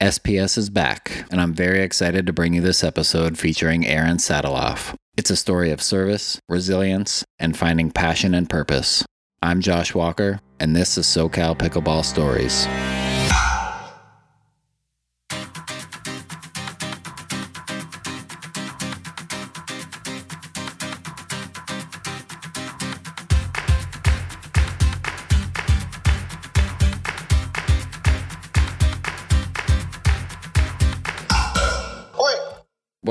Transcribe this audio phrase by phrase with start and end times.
[0.00, 4.94] SPS is back, and I'm very excited to bring you this episode featuring Erin Sataloff.
[5.16, 9.04] It's a story of service, resilience, and finding passion and purpose.
[9.42, 12.68] I'm Josh Walker, and this is SoCal Pickleball Stories.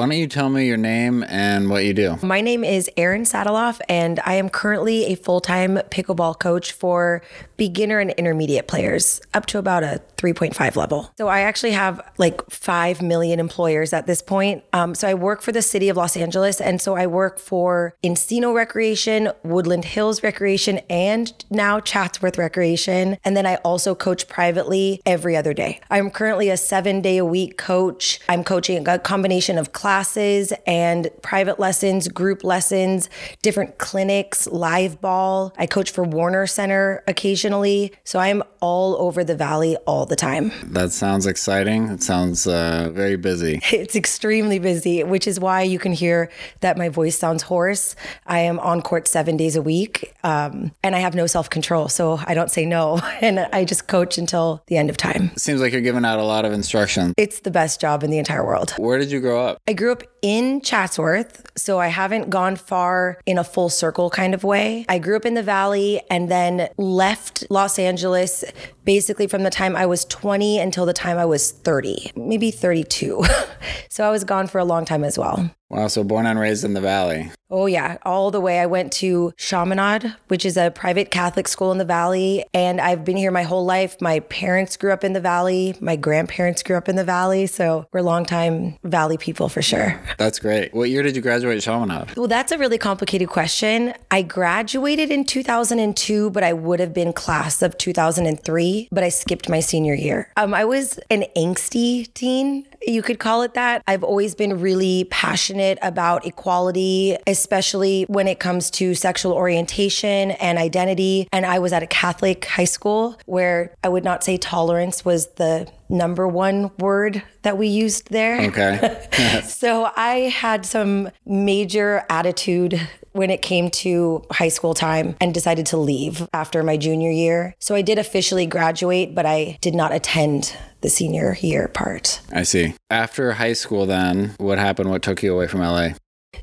[0.08, 2.18] Don't you tell me your name and what you do?
[2.22, 7.22] My name is Erin Sataloff, and I am currently a full time pickleball coach for
[7.58, 11.12] beginner and intermediate players up to about a 3.5 level.
[11.18, 14.64] So I actually have like 5 million employers at this point.
[14.72, 16.62] Um, so I work for the city of Los Angeles.
[16.62, 23.18] And so I work for Encino Recreation, Woodland Hills Recreation, and now Chatsworth Recreation.
[23.26, 25.82] And then I also coach privately every other day.
[25.90, 28.20] I'm currently a seven day a week coach.
[28.30, 33.10] I'm coaching a combination of classes and private lessons, group lessons,
[33.42, 35.54] different clinics, live ball.
[35.58, 37.94] I coach for Warner Center occasionally.
[38.04, 40.52] So I'm all over the valley all the time.
[40.66, 41.90] That sounds exciting.
[41.90, 43.60] It sounds uh, very busy.
[43.88, 46.30] It's extremely busy, which is why you can hear
[46.62, 47.96] that my voice sounds hoarse.
[48.26, 51.88] I am on court seven days a week um, and I have no self control.
[51.88, 53.00] So I don't say no.
[53.20, 55.32] And I just coach until the end of time.
[55.34, 57.14] It seems like you're giving out a lot of instruction.
[57.18, 58.72] It's the best job in the entire world.
[58.78, 59.58] Where did you grow up?
[59.68, 64.34] I grew up in Chatsworth, so I haven't gone far in a full circle kind
[64.34, 64.86] of way.
[64.90, 68.44] I grew up in the valley and then left Los Angeles
[68.84, 73.24] basically from the time I was 20 until the time I was 30, maybe 32.
[73.90, 75.52] so I was gone for a long time as well.
[75.70, 77.30] Wow, so born and raised in the valley.
[77.50, 78.60] Oh, yeah, all the way.
[78.60, 82.46] I went to Chaminade, which is a private Catholic school in the valley.
[82.54, 84.00] And I've been here my whole life.
[84.00, 87.48] My parents grew up in the valley, my grandparents grew up in the valley.
[87.48, 90.00] So we're longtime valley people for sure.
[90.18, 90.74] That's great.
[90.74, 92.16] What year did you graduate Chaminade?
[92.16, 93.94] Well, that's a really complicated question.
[94.10, 99.48] I graduated in 2002, but I would have been class of 2003, but I skipped
[99.48, 100.32] my senior year.
[100.36, 103.84] Um, I was an angsty teen you could call it that.
[103.88, 110.58] I've always been really passionate about equality, especially when it comes to sexual orientation and
[110.58, 111.28] identity.
[111.32, 115.28] And I was at a Catholic high school where I would not say tolerance was
[115.36, 118.42] the number one word that we used there.
[118.42, 119.42] Okay.
[119.46, 122.80] so I had some major attitude
[123.14, 127.56] when it came to high school time and decided to leave after my junior year.
[127.60, 132.22] So I did officially graduate, but I did not attend the senior year part.
[132.32, 132.76] I see.
[132.90, 134.90] After high school, then, what happened?
[134.90, 135.90] What took you away from LA?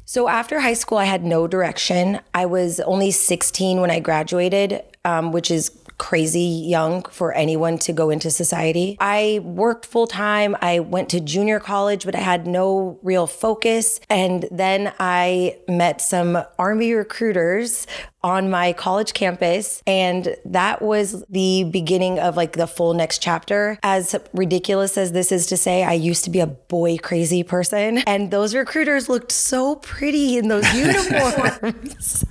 [0.05, 2.21] So after high school, I had no direction.
[2.35, 7.93] I was only 16 when I graduated, um, which is crazy young for anyone to
[7.93, 8.97] go into society.
[9.01, 10.57] I worked full time.
[10.61, 14.01] I went to junior college, but I had no real focus.
[14.11, 17.87] And then I met some Army recruiters
[18.23, 19.83] on my college campus.
[19.87, 23.79] And that was the beginning of like the full next chapter.
[23.83, 27.99] As ridiculous as this is to say, I used to be a boy crazy person.
[27.99, 32.25] And those recruiters looked so pretty in those uniforms.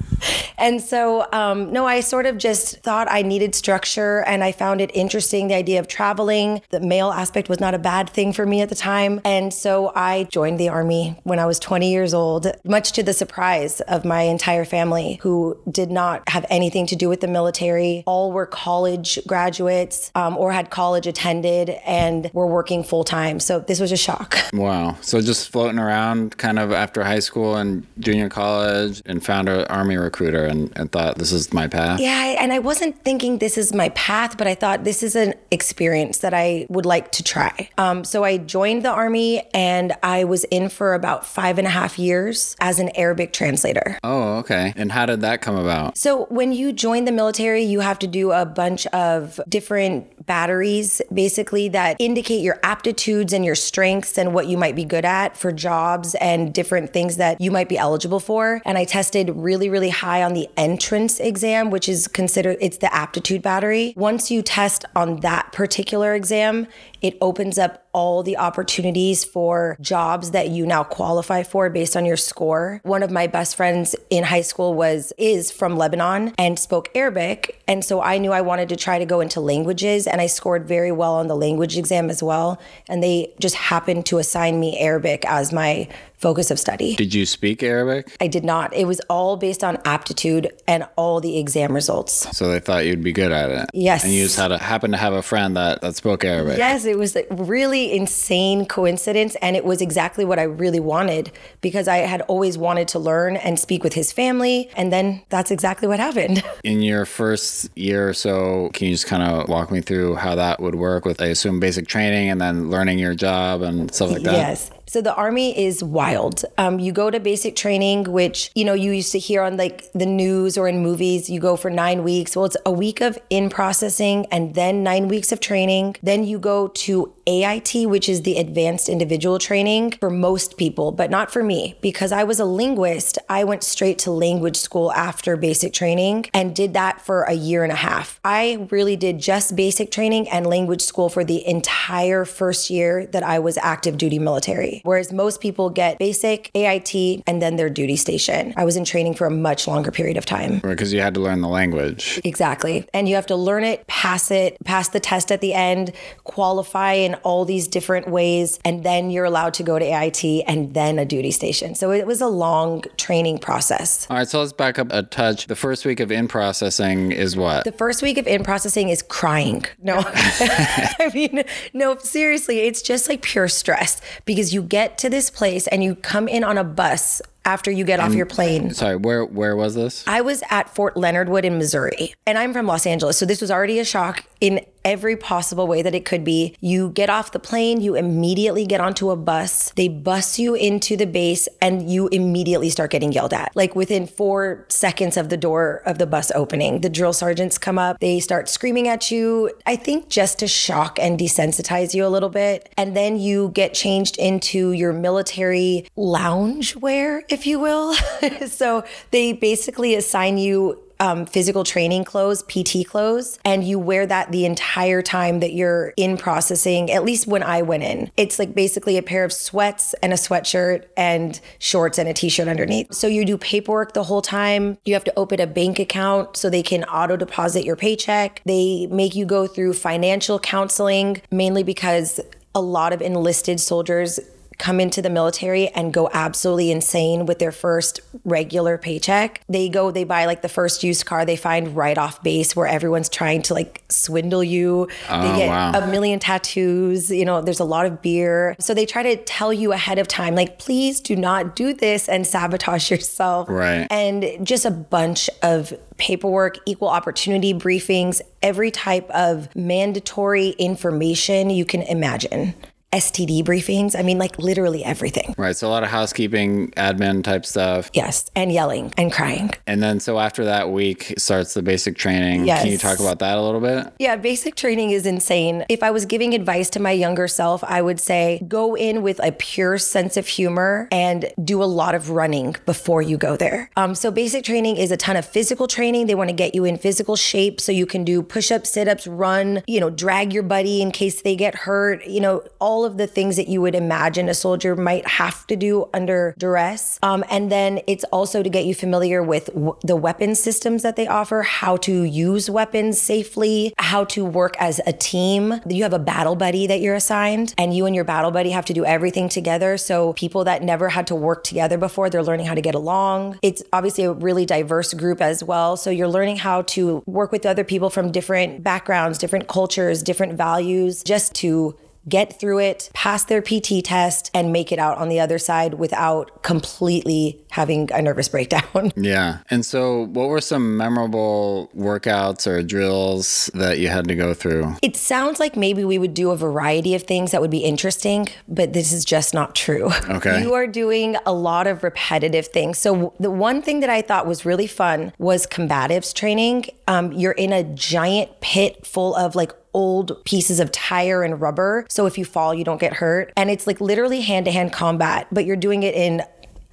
[0.58, 4.82] And so, um, no, I sort of just thought I needed structure and I found
[4.82, 6.62] it interesting the idea of traveling.
[6.70, 9.22] The male aspect was not a bad thing for me at the time.
[9.26, 13.14] And so I joined the Army when I was 20 years old, much to the
[13.14, 18.04] surprise of my entire family who did not have anything to do with the military.
[18.06, 23.40] All were college graduates um, or had college attended and were working full time.
[23.40, 24.38] So this was a shock.
[24.54, 24.98] Wow.
[25.02, 29.66] So just floating around kind of after high school and junior college and found an
[29.66, 32.00] Army recruiter and, and thought this is my path?
[32.00, 35.34] Yeah, and I wasn't thinking this is my path, but I thought this is an
[35.50, 37.70] experience that I would like to try.
[37.80, 41.72] Um, so I joined the Army and I was in for about five and a
[41.72, 43.98] half years as an Arabic translator.
[44.04, 44.74] Oh, okay.
[44.76, 45.98] And how did that come about?
[45.98, 51.02] So when you join the military, you have to do a bunch of different batteries
[51.14, 55.38] basically that indicate your aptitudes and your strengths and what you might be good at
[55.38, 58.62] for jobs and different things that you might be eligible for.
[58.66, 62.94] And I tested really, really high on the entrance exam, which is considered it's the
[62.94, 63.94] aptitude battery.
[63.96, 66.68] Once you test on that particular exam,
[67.02, 72.06] it opens up all the opportunities for jobs that you now qualify for based on
[72.06, 72.82] your score.
[72.84, 77.62] One of my best friends in high school was is from Lebanon and spoke Arabic,
[77.68, 80.68] and so I knew I wanted to try to go into languages and I scored
[80.68, 82.60] very well on the language exam as well,
[82.90, 85.88] and they just happened to assign me Arabic as my
[86.24, 86.96] focus of study.
[86.96, 88.16] Did you speak Arabic?
[88.22, 88.74] I did not.
[88.74, 92.14] It was all based on aptitude and all the exam results.
[92.36, 93.70] So they thought you'd be good at it.
[93.74, 94.06] Yes.
[94.06, 96.58] And you just had to happen to have a friend that, that spoke Arabic.
[96.58, 99.36] Yes, it was a really insane coincidence.
[99.42, 101.30] And it was exactly what I really wanted
[101.60, 104.70] because I had always wanted to learn and speak with his family.
[104.78, 106.42] And then that's exactly what happened.
[106.64, 110.36] In your first year or so, can you just kind of walk me through how
[110.36, 114.12] that would work with, I assume, basic training and then learning your job and stuff
[114.12, 114.34] like that?
[114.34, 114.72] Yes.
[114.94, 116.46] So the army is wild.
[116.60, 119.92] Um, you go to basic training, which you know you used to hear on like
[119.94, 121.32] the news or in movies.
[121.32, 122.36] You go for nine weeks.
[122.36, 125.96] Well, it's a week of in processing and then nine weeks of training.
[126.04, 131.10] Then you go to AIT, which is the advanced individual training for most people, but
[131.10, 133.18] not for me because I was a linguist.
[133.30, 137.64] I went straight to language school after basic training and did that for a year
[137.64, 138.20] and a half.
[138.24, 143.24] I really did just basic training and language school for the entire first year that
[143.24, 144.82] I was active duty military.
[144.84, 148.54] Whereas most people get basic, AIT, and then their duty station.
[148.58, 150.60] I was in training for a much longer period of time.
[150.60, 152.20] Because you had to learn the language.
[152.24, 152.88] Exactly.
[152.94, 155.94] And you have to learn it, pass it, pass the test at the end,
[156.24, 160.74] qualify in all these different ways, and then you're allowed to go to AIT and
[160.74, 161.76] then a duty station.
[161.76, 164.08] So it was a long training process.
[164.10, 165.48] All right, so let's back up a touch.
[165.48, 167.64] The first week of in processing is what?
[167.64, 169.66] The first week of in processing is crying.
[169.82, 171.44] No, I mean,
[171.74, 175.96] no, seriously, it's just like pure stress because you get to this place and you
[175.96, 178.74] come in on a bus after you get off your plane.
[178.74, 180.04] Sorry, where where was this?
[180.08, 183.18] I was at Fort Leonard Wood in Missouri, and I'm from Los Angeles.
[183.18, 186.56] So this was already a shock in every possible way that it could be.
[186.60, 189.72] You get off the plane, you immediately get onto a bus.
[189.76, 193.56] They bus you into the base, and you immediately start getting yelled at.
[193.56, 197.80] Like within four seconds of the door of the bus opening, the drill sergeants come
[197.80, 199.52] up, they start screaming at you.
[199.66, 202.72] I think just to shock and desensitize you a little bit.
[202.78, 207.94] And then you get changed into your military lounge wear, if you will.
[208.48, 214.32] so they basically assign you um, physical training clothes, PT clothes, and you wear that
[214.32, 218.10] the entire time that you're in processing, at least when I went in.
[218.16, 222.30] It's like basically a pair of sweats and a sweatshirt and shorts and a t
[222.30, 222.94] shirt underneath.
[222.94, 224.78] So you do paperwork the whole time.
[224.86, 228.42] You have to open a bank account so they can auto deposit your paycheck.
[228.46, 232.22] They make you go through financial counseling, mainly because
[232.56, 234.20] a lot of enlisted soldiers
[234.64, 239.42] come into the military and go absolutely insane with their first regular paycheck.
[239.50, 242.66] They go, they buy like the first used car they find right off base where
[242.66, 244.88] everyone's trying to like swindle you.
[245.10, 245.74] Oh, they get wow.
[245.74, 248.56] a million tattoos, you know, there's a lot of beer.
[248.58, 252.08] So they try to tell you ahead of time, like, please do not do this
[252.08, 253.50] and sabotage yourself.
[253.50, 253.86] Right.
[253.92, 261.66] And just a bunch of paperwork, equal opportunity briefings, every type of mandatory information you
[261.66, 262.54] can imagine.
[262.94, 263.98] STD briefings.
[263.98, 265.34] I mean, like literally everything.
[265.38, 267.90] Right, so a lot of housekeeping, admin type stuff.
[267.94, 268.30] Yes.
[268.36, 269.52] And yelling and crying.
[269.68, 272.46] And then so after that week starts the basic training.
[272.46, 272.62] Yes.
[272.62, 273.92] Can you talk about that a little bit?
[274.00, 275.66] Yeah, basic training is insane.
[275.70, 279.20] If I was giving advice to my younger self, I would say go in with
[279.24, 283.70] a pure sense of humor and do a lot of running before you go there.
[283.76, 286.08] Um, so, basic training is a ton of physical training.
[286.08, 288.88] They want to get you in physical shape so you can do push ups, sit
[288.88, 292.83] ups, run, you know, drag your buddy in case they get hurt, you know, all
[292.86, 297.00] of the things that you would imagine a soldier might have to do under duress.
[297.04, 300.96] Um, and then it's also to get you familiar with w- the weapon systems that
[300.96, 305.62] they offer, how to use weapons safely, how to work as a team.
[305.68, 308.66] You have a battle buddy that you're assigned, and you and your battle buddy have
[308.66, 309.78] to do everything together.
[309.78, 313.40] So people that never had to work together before, they're learning how to get along.
[313.42, 315.78] It's obviously a really diverse group as well.
[315.78, 320.34] So you're learning how to work with other people from different backgrounds, different cultures, different
[320.34, 321.76] values, just to
[322.08, 325.76] get through it, pass their PT test, and make it out on the other side
[325.76, 328.92] without completely having a nervous breakdown.
[329.04, 329.40] Yeah.
[329.50, 334.76] And so what were some memorable workouts or drills that you had to go through?
[334.82, 338.28] It sounds like maybe we would do a variety of things that would be interesting,
[338.48, 339.92] but this is just not true.
[340.14, 340.42] Okay.
[340.42, 342.78] You are doing a lot of repetitive things.
[342.78, 346.66] So, the one thing that I thought was really fun was combatives training.
[346.88, 351.86] Um, you're in a giant pit full of like old pieces of tire and rubber.
[351.90, 353.34] So if you fall, you don't get hurt.
[353.36, 356.24] And it's like literally hand to hand combat, but you're doing it in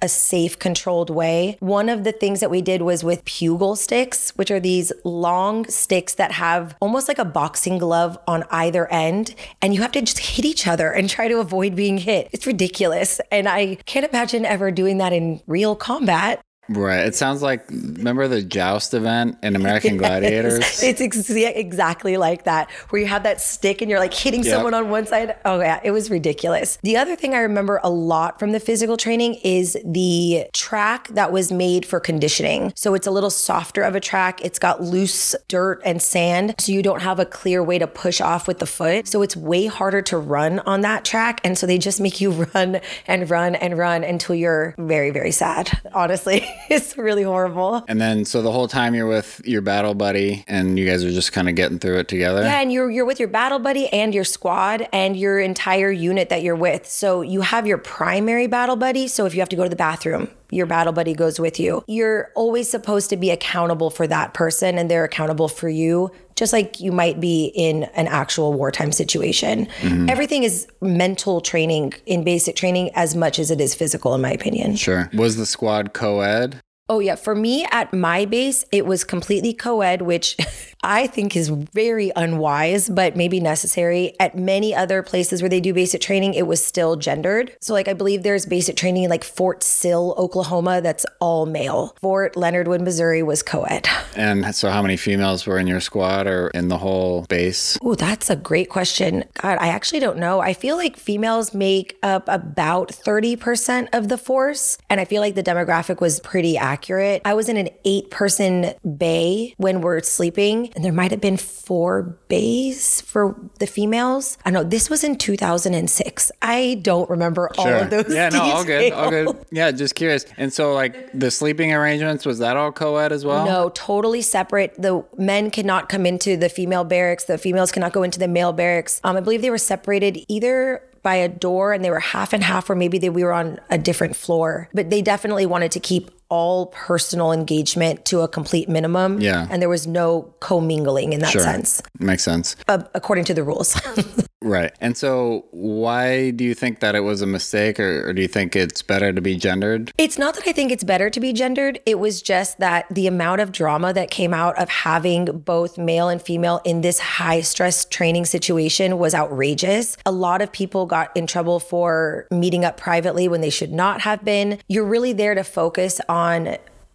[0.01, 1.57] a safe, controlled way.
[1.59, 5.67] One of the things that we did was with pugil sticks, which are these long
[5.67, 9.35] sticks that have almost like a boxing glove on either end.
[9.61, 12.29] And you have to just hit each other and try to avoid being hit.
[12.31, 13.21] It's ridiculous.
[13.31, 16.41] And I can't imagine ever doing that in real combat.
[16.73, 17.05] Right.
[17.05, 20.81] It sounds like remember the joust event in American Gladiators?
[20.81, 24.53] It's ex- exactly like that, where you have that stick and you're like hitting Yep.
[24.53, 25.35] someone on one side.
[25.45, 26.77] Oh, yeah, it was ridiculous.
[26.81, 31.31] The other thing I remember a lot from the physical training is the track that
[31.31, 32.73] was made for conditioning.
[32.75, 34.43] So it's a little softer of a track.
[34.43, 38.21] It's got loose dirt and sand, so you don't have a clear way to push
[38.21, 39.07] off with the foot.
[39.07, 41.41] So it's way harder to run on that track.
[41.43, 45.31] And so they just make you run and run and run until you're very, very
[45.31, 45.69] sad.
[45.93, 47.83] Honestly, it's really horrible.
[47.87, 51.11] And then, so the whole time you're with your battle buddy and you guys are
[51.11, 52.41] just kind of getting through it together?
[52.41, 56.29] Yeah, and you're you're with your battle buddy and your squad and your entire unit
[56.29, 56.87] that you're with.
[56.87, 59.07] So you have your primary battle buddy.
[59.07, 61.83] So if you have to go to the bathroom, your battle buddy goes with you.
[61.87, 66.11] You're always supposed to be accountable for that person and they're accountable for you,
[66.41, 69.67] just like you might be in an actual wartime situation.
[69.81, 70.09] Mm-hmm.
[70.09, 74.31] Everything is mental training in basic training as much as it is physical, in my
[74.31, 74.75] opinion.
[74.75, 75.07] Sure.
[75.13, 76.59] Was the squad co ed?
[76.89, 77.13] Oh, yeah.
[77.13, 80.35] For me at my base, it was completely co ed, which
[80.83, 84.15] I think is very unwise, but maybe necessary.
[84.19, 87.55] At many other places where they do basic training, it was still gendered.
[87.61, 91.95] So, like, I believe there's basic training in like Fort Sill, Oklahoma, that's all male.
[92.01, 93.87] Fort Leonard Wood, Missouri was co ed.
[94.15, 97.77] And so, how many females were in your squad or in the whole base?
[97.81, 99.23] Oh, that's a great question.
[99.41, 100.39] God, I actually don't know.
[100.39, 104.77] I feel like females make up about 30% of the force.
[104.89, 107.21] And I feel like the demographic was pretty accurate.
[107.25, 111.37] I was in an eight person bay when we're sleeping, and there might have been
[111.37, 114.37] four bays for the females.
[114.45, 116.31] I know this was in 2006.
[116.41, 118.13] I don't remember all of those.
[118.13, 118.93] yeah, no, all good.
[118.93, 119.45] All good.
[119.51, 120.25] Yeah, just curious.
[120.37, 123.45] And so, like, the sleeping arrangements, was that all co ed as well?
[123.45, 124.79] No, totally separate.
[124.81, 127.25] The men cannot come into the female barracks.
[127.25, 129.01] The females cannot go into the male barracks.
[129.03, 132.43] Um, I believe they were separated either by a door and they were half and
[132.43, 134.69] half, or maybe they, we were on a different floor.
[134.73, 139.19] But they definitely wanted to keep all personal engagement to a complete minimum.
[139.21, 139.47] Yeah.
[139.51, 141.41] And there was no commingling in that Sure.
[141.43, 142.55] sense, Makes sense.
[142.67, 143.79] uh, according to the rules.
[144.43, 144.73] Right.
[144.81, 148.27] And so, why do you think that it was a mistake, or, or do you
[148.27, 149.91] think it's better to be gendered?
[149.99, 151.79] It's not that I think it's better to be gendered.
[151.85, 156.09] It was just that the amount of drama that came out of having both male
[156.09, 159.95] and female in this high stress training situation was outrageous.
[160.07, 164.01] A lot of people got in trouble for meeting up privately when they should not
[164.01, 164.57] have been.
[164.67, 166.20] You're really there to focus on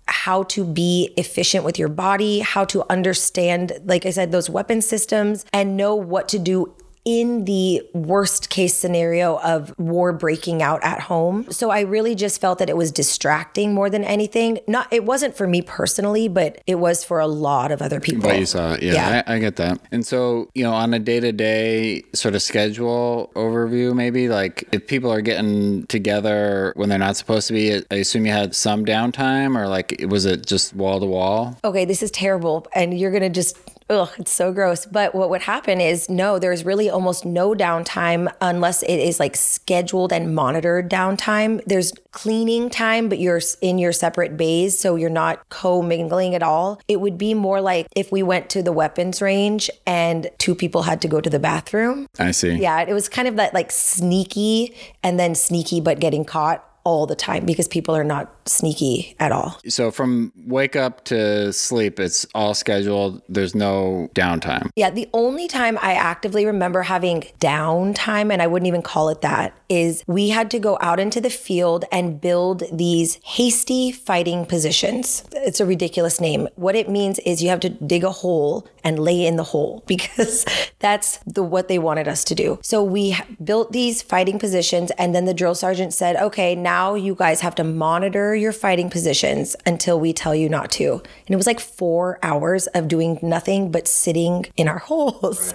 [0.09, 4.81] how to be efficient with your body, how to understand, like I said, those weapon
[4.81, 6.75] systems and know what to do
[7.07, 11.47] in the worst case scenario of war breaking out at home.
[11.51, 14.59] So I really just felt that it was distracting more than anything.
[14.67, 18.23] Not it wasn't for me personally, but it was for a lot of other people.
[18.23, 18.83] But you saw it.
[18.83, 19.23] Yeah, Yeah.
[19.27, 19.81] I, I get that.
[19.93, 24.69] And so, you know, on a day to day sort of schedule overview, maybe like
[24.73, 28.55] if people are getting together when they're not supposed to be, I assume you had
[28.57, 31.57] some downtime, or like was it just wall to wall?
[31.63, 32.67] okay, this is terrible.
[32.75, 33.57] And you're going to just,
[33.89, 34.87] ugh, it's so gross.
[34.87, 39.37] But what would happen is no, there's really almost no downtime unless it is like
[39.37, 41.63] scheduled and monitored downtime.
[41.67, 44.79] There's cleaning time, but you're in your separate bays.
[44.79, 46.81] So you're not co-mingling at all.
[46.89, 50.83] It would be more like if we went to the weapons range and two people
[50.83, 52.07] had to go to the bathroom.
[52.19, 52.55] I see.
[52.55, 57.05] Yeah, it was kind of that like sneaky and then sneaky, but getting caught all
[57.05, 59.59] the time because people are not sneaky at all.
[59.67, 63.23] So from wake up to sleep, it's all scheduled.
[63.29, 64.71] There's no downtime.
[64.77, 69.21] Yeah, the only time I actively remember having downtime, and I wouldn't even call it
[69.23, 74.47] that, is we had to go out into the field and build these hasty fighting
[74.47, 75.25] positions.
[75.33, 76.47] It's a ridiculous name.
[76.55, 79.83] What it means is you have to dig a hole and lay in the hole
[79.89, 80.47] because
[80.79, 82.61] that's the what they wanted us to do.
[82.63, 87.15] So we built these fighting positions, and then the drill sergeant said, "Okay, now you
[87.15, 91.37] guys have to monitor your fighting positions until we tell you not to." And it
[91.37, 95.53] was like four hours of doing nothing but sitting in our holes.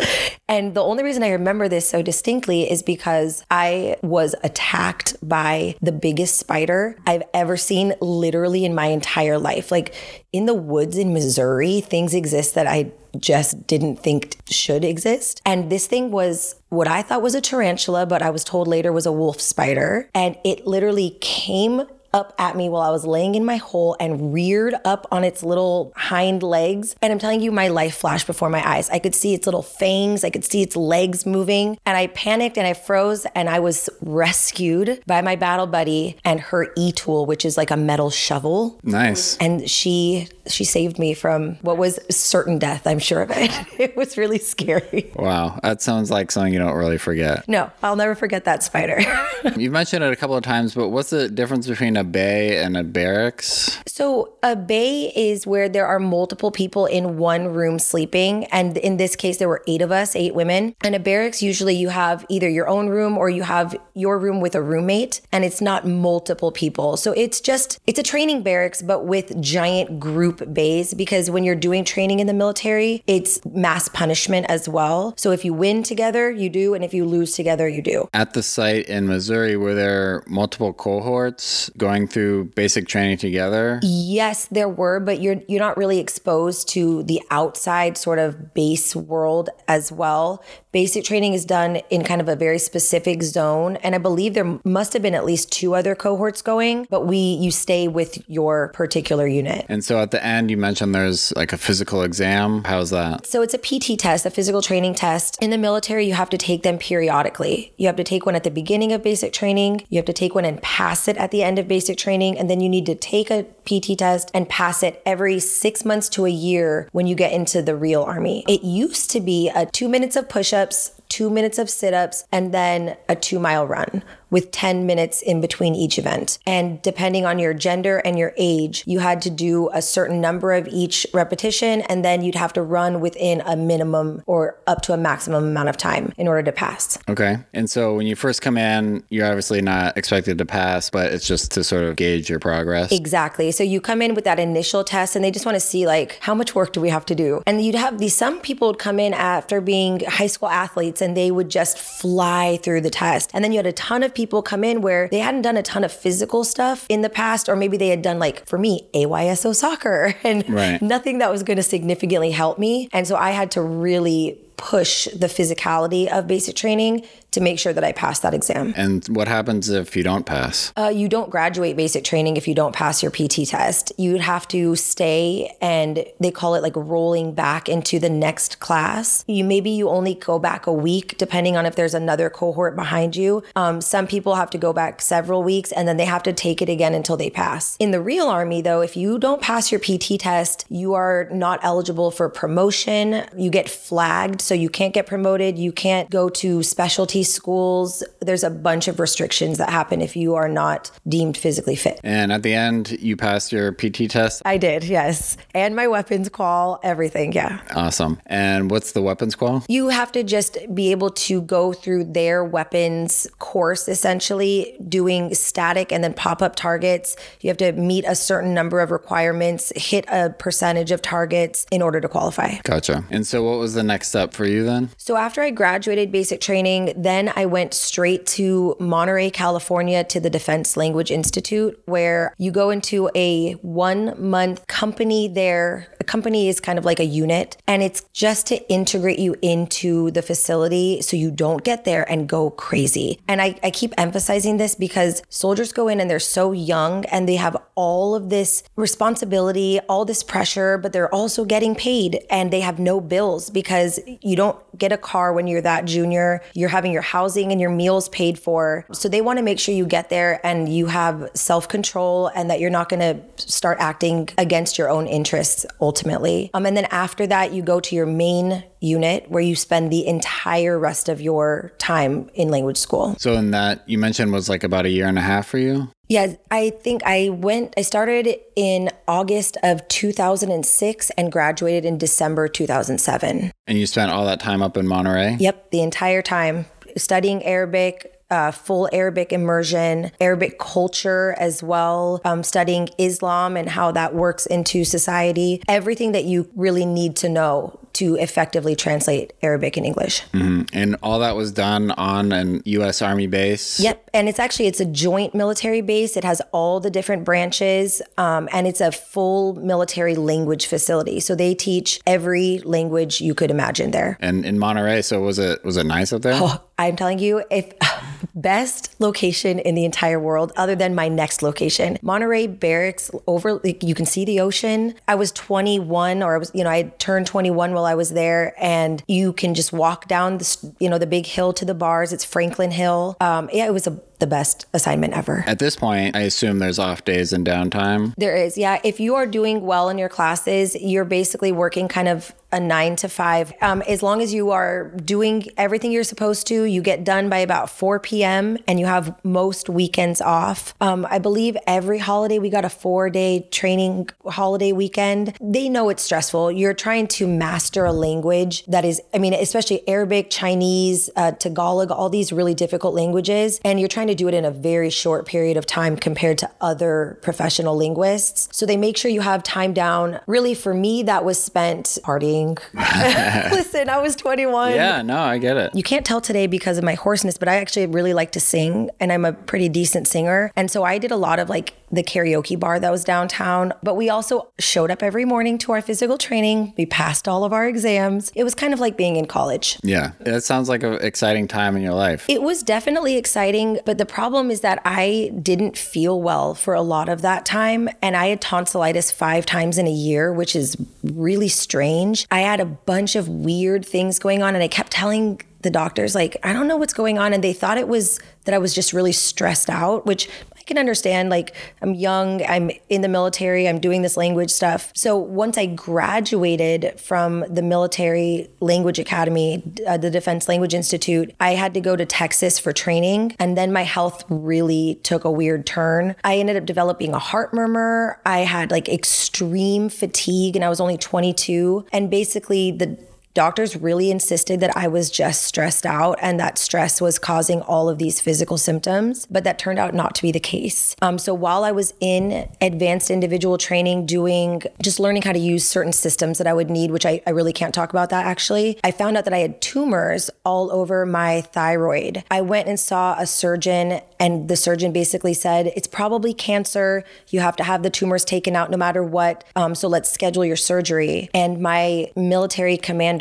[0.48, 5.75] And the only reason I remember this so distinctly is because I was attacked by
[5.82, 9.72] the biggest spider I've ever seen, literally in my entire life.
[9.72, 9.94] Like
[10.34, 15.42] in the woods in Missouri, things exist that I just didn't think should exist.
[15.46, 18.92] And this thing was what I thought was a tarantula, but I was told later
[18.94, 20.10] was a wolf spider.
[20.16, 24.34] And it literally came up at me while I was laying in my hole and
[24.34, 26.94] reared up on its little hind legs.
[27.01, 28.90] And I'm telling you, my life flashed before my eyes.
[28.90, 31.78] I could see its little fangs, I could see its legs moving.
[31.86, 36.40] And I panicked and I froze and I was rescued by my battle buddy and
[36.40, 39.38] her e tool, which is like a metal shovel Nice.
[39.38, 42.88] and she she saved me from what was certain death.
[42.88, 43.52] I'm sure of it.
[43.80, 45.12] it was really scary.
[45.16, 47.48] Wow, that sounds like something you don't really forget.
[47.48, 49.02] No, I'll never forget that spider.
[49.58, 52.78] You've mentioned it a couple of times, but what's the difference between a bay and
[52.78, 53.80] a barracks?
[53.88, 58.46] So, a bay is where there are multiple people in one room sleeping.
[58.46, 60.76] And in this case, there were eight of us, eight women.
[60.82, 64.42] And a barracks, usually you have either your own room or you have your room
[64.42, 66.98] with a roommate, and it's not multiple people.
[66.98, 70.00] So, it's just, it's a training barracks, but with giant
[70.32, 75.14] group bays because when you're doing training in the military, it's mass punishment as well.
[75.18, 76.74] So, if you win together, you do.
[76.74, 78.08] And if you lose together, you do.
[78.14, 83.80] At the site in Missouri, were there multiple cohorts going through basic training together?
[83.84, 88.96] Yes, there were, but you're you're not really exposed to the outside sort of base
[88.96, 90.44] world as well.
[90.72, 94.58] Basic training is done in kind of a very specific zone, and I believe there
[94.63, 98.70] must have been at least two other cohorts going, but we you stay with your
[98.70, 99.66] particular unit.
[99.68, 102.63] And so at the end, you mentioned there's like a physical exam.
[102.63, 103.28] How's that?
[103.28, 105.38] So it's a PT test, a physical training test.
[105.42, 107.74] In the military, you have to take them periodically.
[107.75, 110.36] You have to take one at the beginning of basic training, you have to take
[110.36, 112.96] one and pass it at the end of basic training, and then you need to
[112.96, 117.16] take a PT test and pass it every six months to a year when you
[117.16, 118.46] get into the real army.
[118.48, 120.30] It used to be a two minutes of
[120.62, 124.88] push ups, two minutes of sit ups, and then a two mile run with 10
[124.88, 126.40] minutes in between each event.
[126.48, 130.54] And depending on your gender and your age, you had to do a certain number
[130.54, 134.94] of each repetition, and then you'd have to run within a minimum or up to
[134.94, 136.98] a maximum amount of time in order to pass.
[137.10, 137.38] Okay.
[137.54, 141.28] And so when you first come in, you're obviously not expected to pass, but it's
[141.28, 142.92] just to sort of gauge your progress.
[142.92, 143.52] Exactly.
[143.52, 146.18] So you come in with that initial test and they just want to see like
[146.22, 147.44] how much work do we have to do?
[147.46, 151.18] And you'd have these some people would come in after being high school athletes and
[151.18, 153.30] they would just fly through the test.
[153.34, 155.63] And then you had a ton of people come in where they hadn't done a
[155.63, 158.88] ton of physical stuff in the past, or maybe they had done like for me,
[158.94, 160.82] AYSO soccer and Right.
[160.82, 162.90] nothing that was going to significantly help me.
[162.94, 167.74] And so I had to really push the physicality of basic training to make sure
[167.74, 168.74] that I passed that exam.
[168.76, 170.74] And what happens if you don't pass?
[170.76, 173.92] Uh, you don't graduate basic training if you don't pass your PT test.
[173.98, 179.24] You'd have to stay, and they call it like rolling back into the next class.
[179.28, 183.16] You maybe you only go back a week, depending on if there's another cohort behind
[183.16, 183.44] you.
[183.56, 186.62] Um, some people have to go back several weeks, and then they have to take
[186.62, 187.78] it again until they pass.
[187.80, 191.60] In the real army, though, if you don't pass your PT test, you are not
[191.64, 193.26] eligible for promotion.
[193.38, 195.58] You get flagged, so you can't get promoted.
[195.58, 198.04] You can't go to specialty schools.
[198.20, 202.00] There's a bunch of restrictions that happen if you are not deemed physically fit.
[202.04, 204.42] And at the end, you passed your PT test.
[204.46, 205.38] I did, yes.
[205.53, 207.62] And my weapons qual, everything, yeah.
[207.75, 208.20] Awesome.
[208.25, 209.64] And what's the weapons qual?
[209.68, 215.92] You have to just be able to go through their weapons course, essentially, doing static
[215.92, 217.16] and then pop up targets.
[217.42, 221.81] You have to meet a certain number of requirements, hit a percentage of targets in
[221.81, 222.55] order to qualify.
[222.64, 223.03] Gotcha.
[223.10, 224.90] And so what was the next step for you then?
[224.98, 230.30] So after I graduated basic training, then I went straight to Monterey, California to the
[230.30, 235.88] Defense Language Institute, where you go into a one month company there.
[236.00, 240.12] A company is kind of like a unit, and it's just to integrate you into
[240.12, 243.20] the facility so you don't get there and go crazy.
[243.28, 247.28] And I, I keep emphasizing this because soldiers go in and they're so young and
[247.28, 252.52] they have all of this responsibility, all this pressure, but they're also getting paid and
[252.52, 256.42] they have no bills because you don't get a car when you're that junior.
[256.54, 258.85] You're having your housing and your meals paid for.
[258.92, 262.50] So they want to make sure you get there and you have self control and
[262.50, 266.50] that you're not going to start acting against your own interests ultimately.
[266.53, 270.05] Um, and then after that, you go to your main unit where you spend the
[270.05, 273.15] entire rest of your time in language school.
[273.20, 275.89] So in that you mentioned was like about a year and a half for you?
[276.09, 282.50] Yeah, I think I went, I started in August of 2006 and graduated in December
[282.50, 283.51] 2007.
[283.67, 285.37] And you spent all that time up in Monterey?
[285.39, 286.65] Yep, the entire time
[286.98, 293.91] studying Arabic, uh, full Arabic immersion, Arabic culture as well, um, studying Islam and how
[293.91, 295.61] that works into society.
[295.67, 300.24] Everything that you really need to know to effectively translate Arabic and English.
[300.34, 300.68] Mhm.
[300.74, 303.80] And all that was done on an US Army base?
[303.80, 306.16] Yep, and it's actually it's a joint military base.
[306.18, 311.20] It has all the different branches, um, and it's a full military language facility.
[311.20, 314.18] So they teach every language you could imagine there.
[314.22, 316.34] And in Monterey, so was it was it nice up there?
[316.36, 317.74] Oh, I'm telling you, if
[318.36, 323.12] best location in the entire world, other than my next location, Monterey Barracks.
[323.27, 324.96] Over, like, you can see the ocean.
[325.08, 328.53] I was 21, or I was, you know, I turned 21 while I was there,
[328.57, 332.13] and you can just walk down the, you know, the big hill to the bars.
[332.13, 333.17] It's Franklin Hill.
[333.20, 335.44] Um, yeah, it was a the best assignment ever.
[335.46, 338.14] At this point, I assume there's off days and downtime.
[338.16, 338.79] There is, yeah.
[338.86, 342.96] If you are doing well in your classes, you're basically working kind of a nine
[342.98, 343.53] to five.
[343.62, 347.40] Um, as long as you are doing everything you're supposed to, you get done by
[347.40, 348.57] about 4 p.m.
[348.68, 350.74] and you have most weekends off.
[350.81, 355.38] Um, I believe every holiday we got a four day training holiday weekend.
[355.42, 356.51] They know it's stressful.
[356.51, 361.92] You're trying to master a language that is, I mean, especially Arabic, Chinese, uh, Tagalog,
[361.92, 363.62] all these really difficult languages.
[363.64, 366.50] And you're trying to do it in a very short period of time compared to
[366.60, 368.50] other professional linguists.
[368.52, 370.20] So they make sure you have time down.
[370.28, 372.60] Really, for me, that was spent partying
[373.52, 374.74] Listen, I was 21.
[374.74, 375.76] Yeah, no, I get it.
[375.76, 378.90] You can't tell today because of my hoarseness, but I actually really like to sing
[379.00, 380.52] and I'm a pretty decent singer.
[380.56, 383.96] And so I did a lot of like the karaoke bar that was downtown, but
[383.96, 386.74] we also showed up every morning to our physical training.
[386.77, 388.32] We passed all of our exams.
[388.36, 389.77] It was kind of like being in college.
[389.84, 392.25] Yeah, that sounds like an exciting time in your life.
[392.30, 396.82] It was definitely exciting, but the problem is that I didn't feel well for a
[396.82, 397.90] lot of that time.
[398.01, 402.25] And I had tonsillitis five times in a year, which is really strange.
[402.32, 406.16] I had a bunch of weird things going on, and I kept telling the doctors,
[406.16, 407.34] like, I don't know what's going on.
[407.34, 410.27] And they thought it was that I was just really stressed out, which
[410.72, 411.29] can understand.
[411.29, 414.92] Like, I'm young, I'm in the military, I'm doing this language stuff.
[414.96, 421.51] So once I graduated from the military language academy, uh, the Defense Language Institute, I
[421.51, 423.36] had to go to Texas for training.
[423.38, 426.16] And then my health really took a weird turn.
[426.24, 428.20] I ended up developing a heart murmur.
[428.25, 431.86] I had like extreme fatigue, and I was only 22.
[431.92, 432.98] And basically, the
[433.33, 437.89] doctors really insisted that I was just stressed out and that stress was causing all
[437.89, 440.96] of these physical symptoms, but that turned out not to be the case.
[441.01, 445.67] Um, so while I was in advanced individual training, doing just learning how to use
[445.67, 448.79] certain systems that I would need, which I, I really can't talk about that actually,
[448.83, 452.24] I found out that I had tumors all over my thyroid.
[452.29, 457.03] I went and saw a surgeon, and the surgeon basically said, It's probably cancer.
[457.29, 459.44] You have to have the tumors taken out no matter what.
[459.55, 461.29] Um, so let's schedule your surgery.
[461.33, 463.21] And my military commander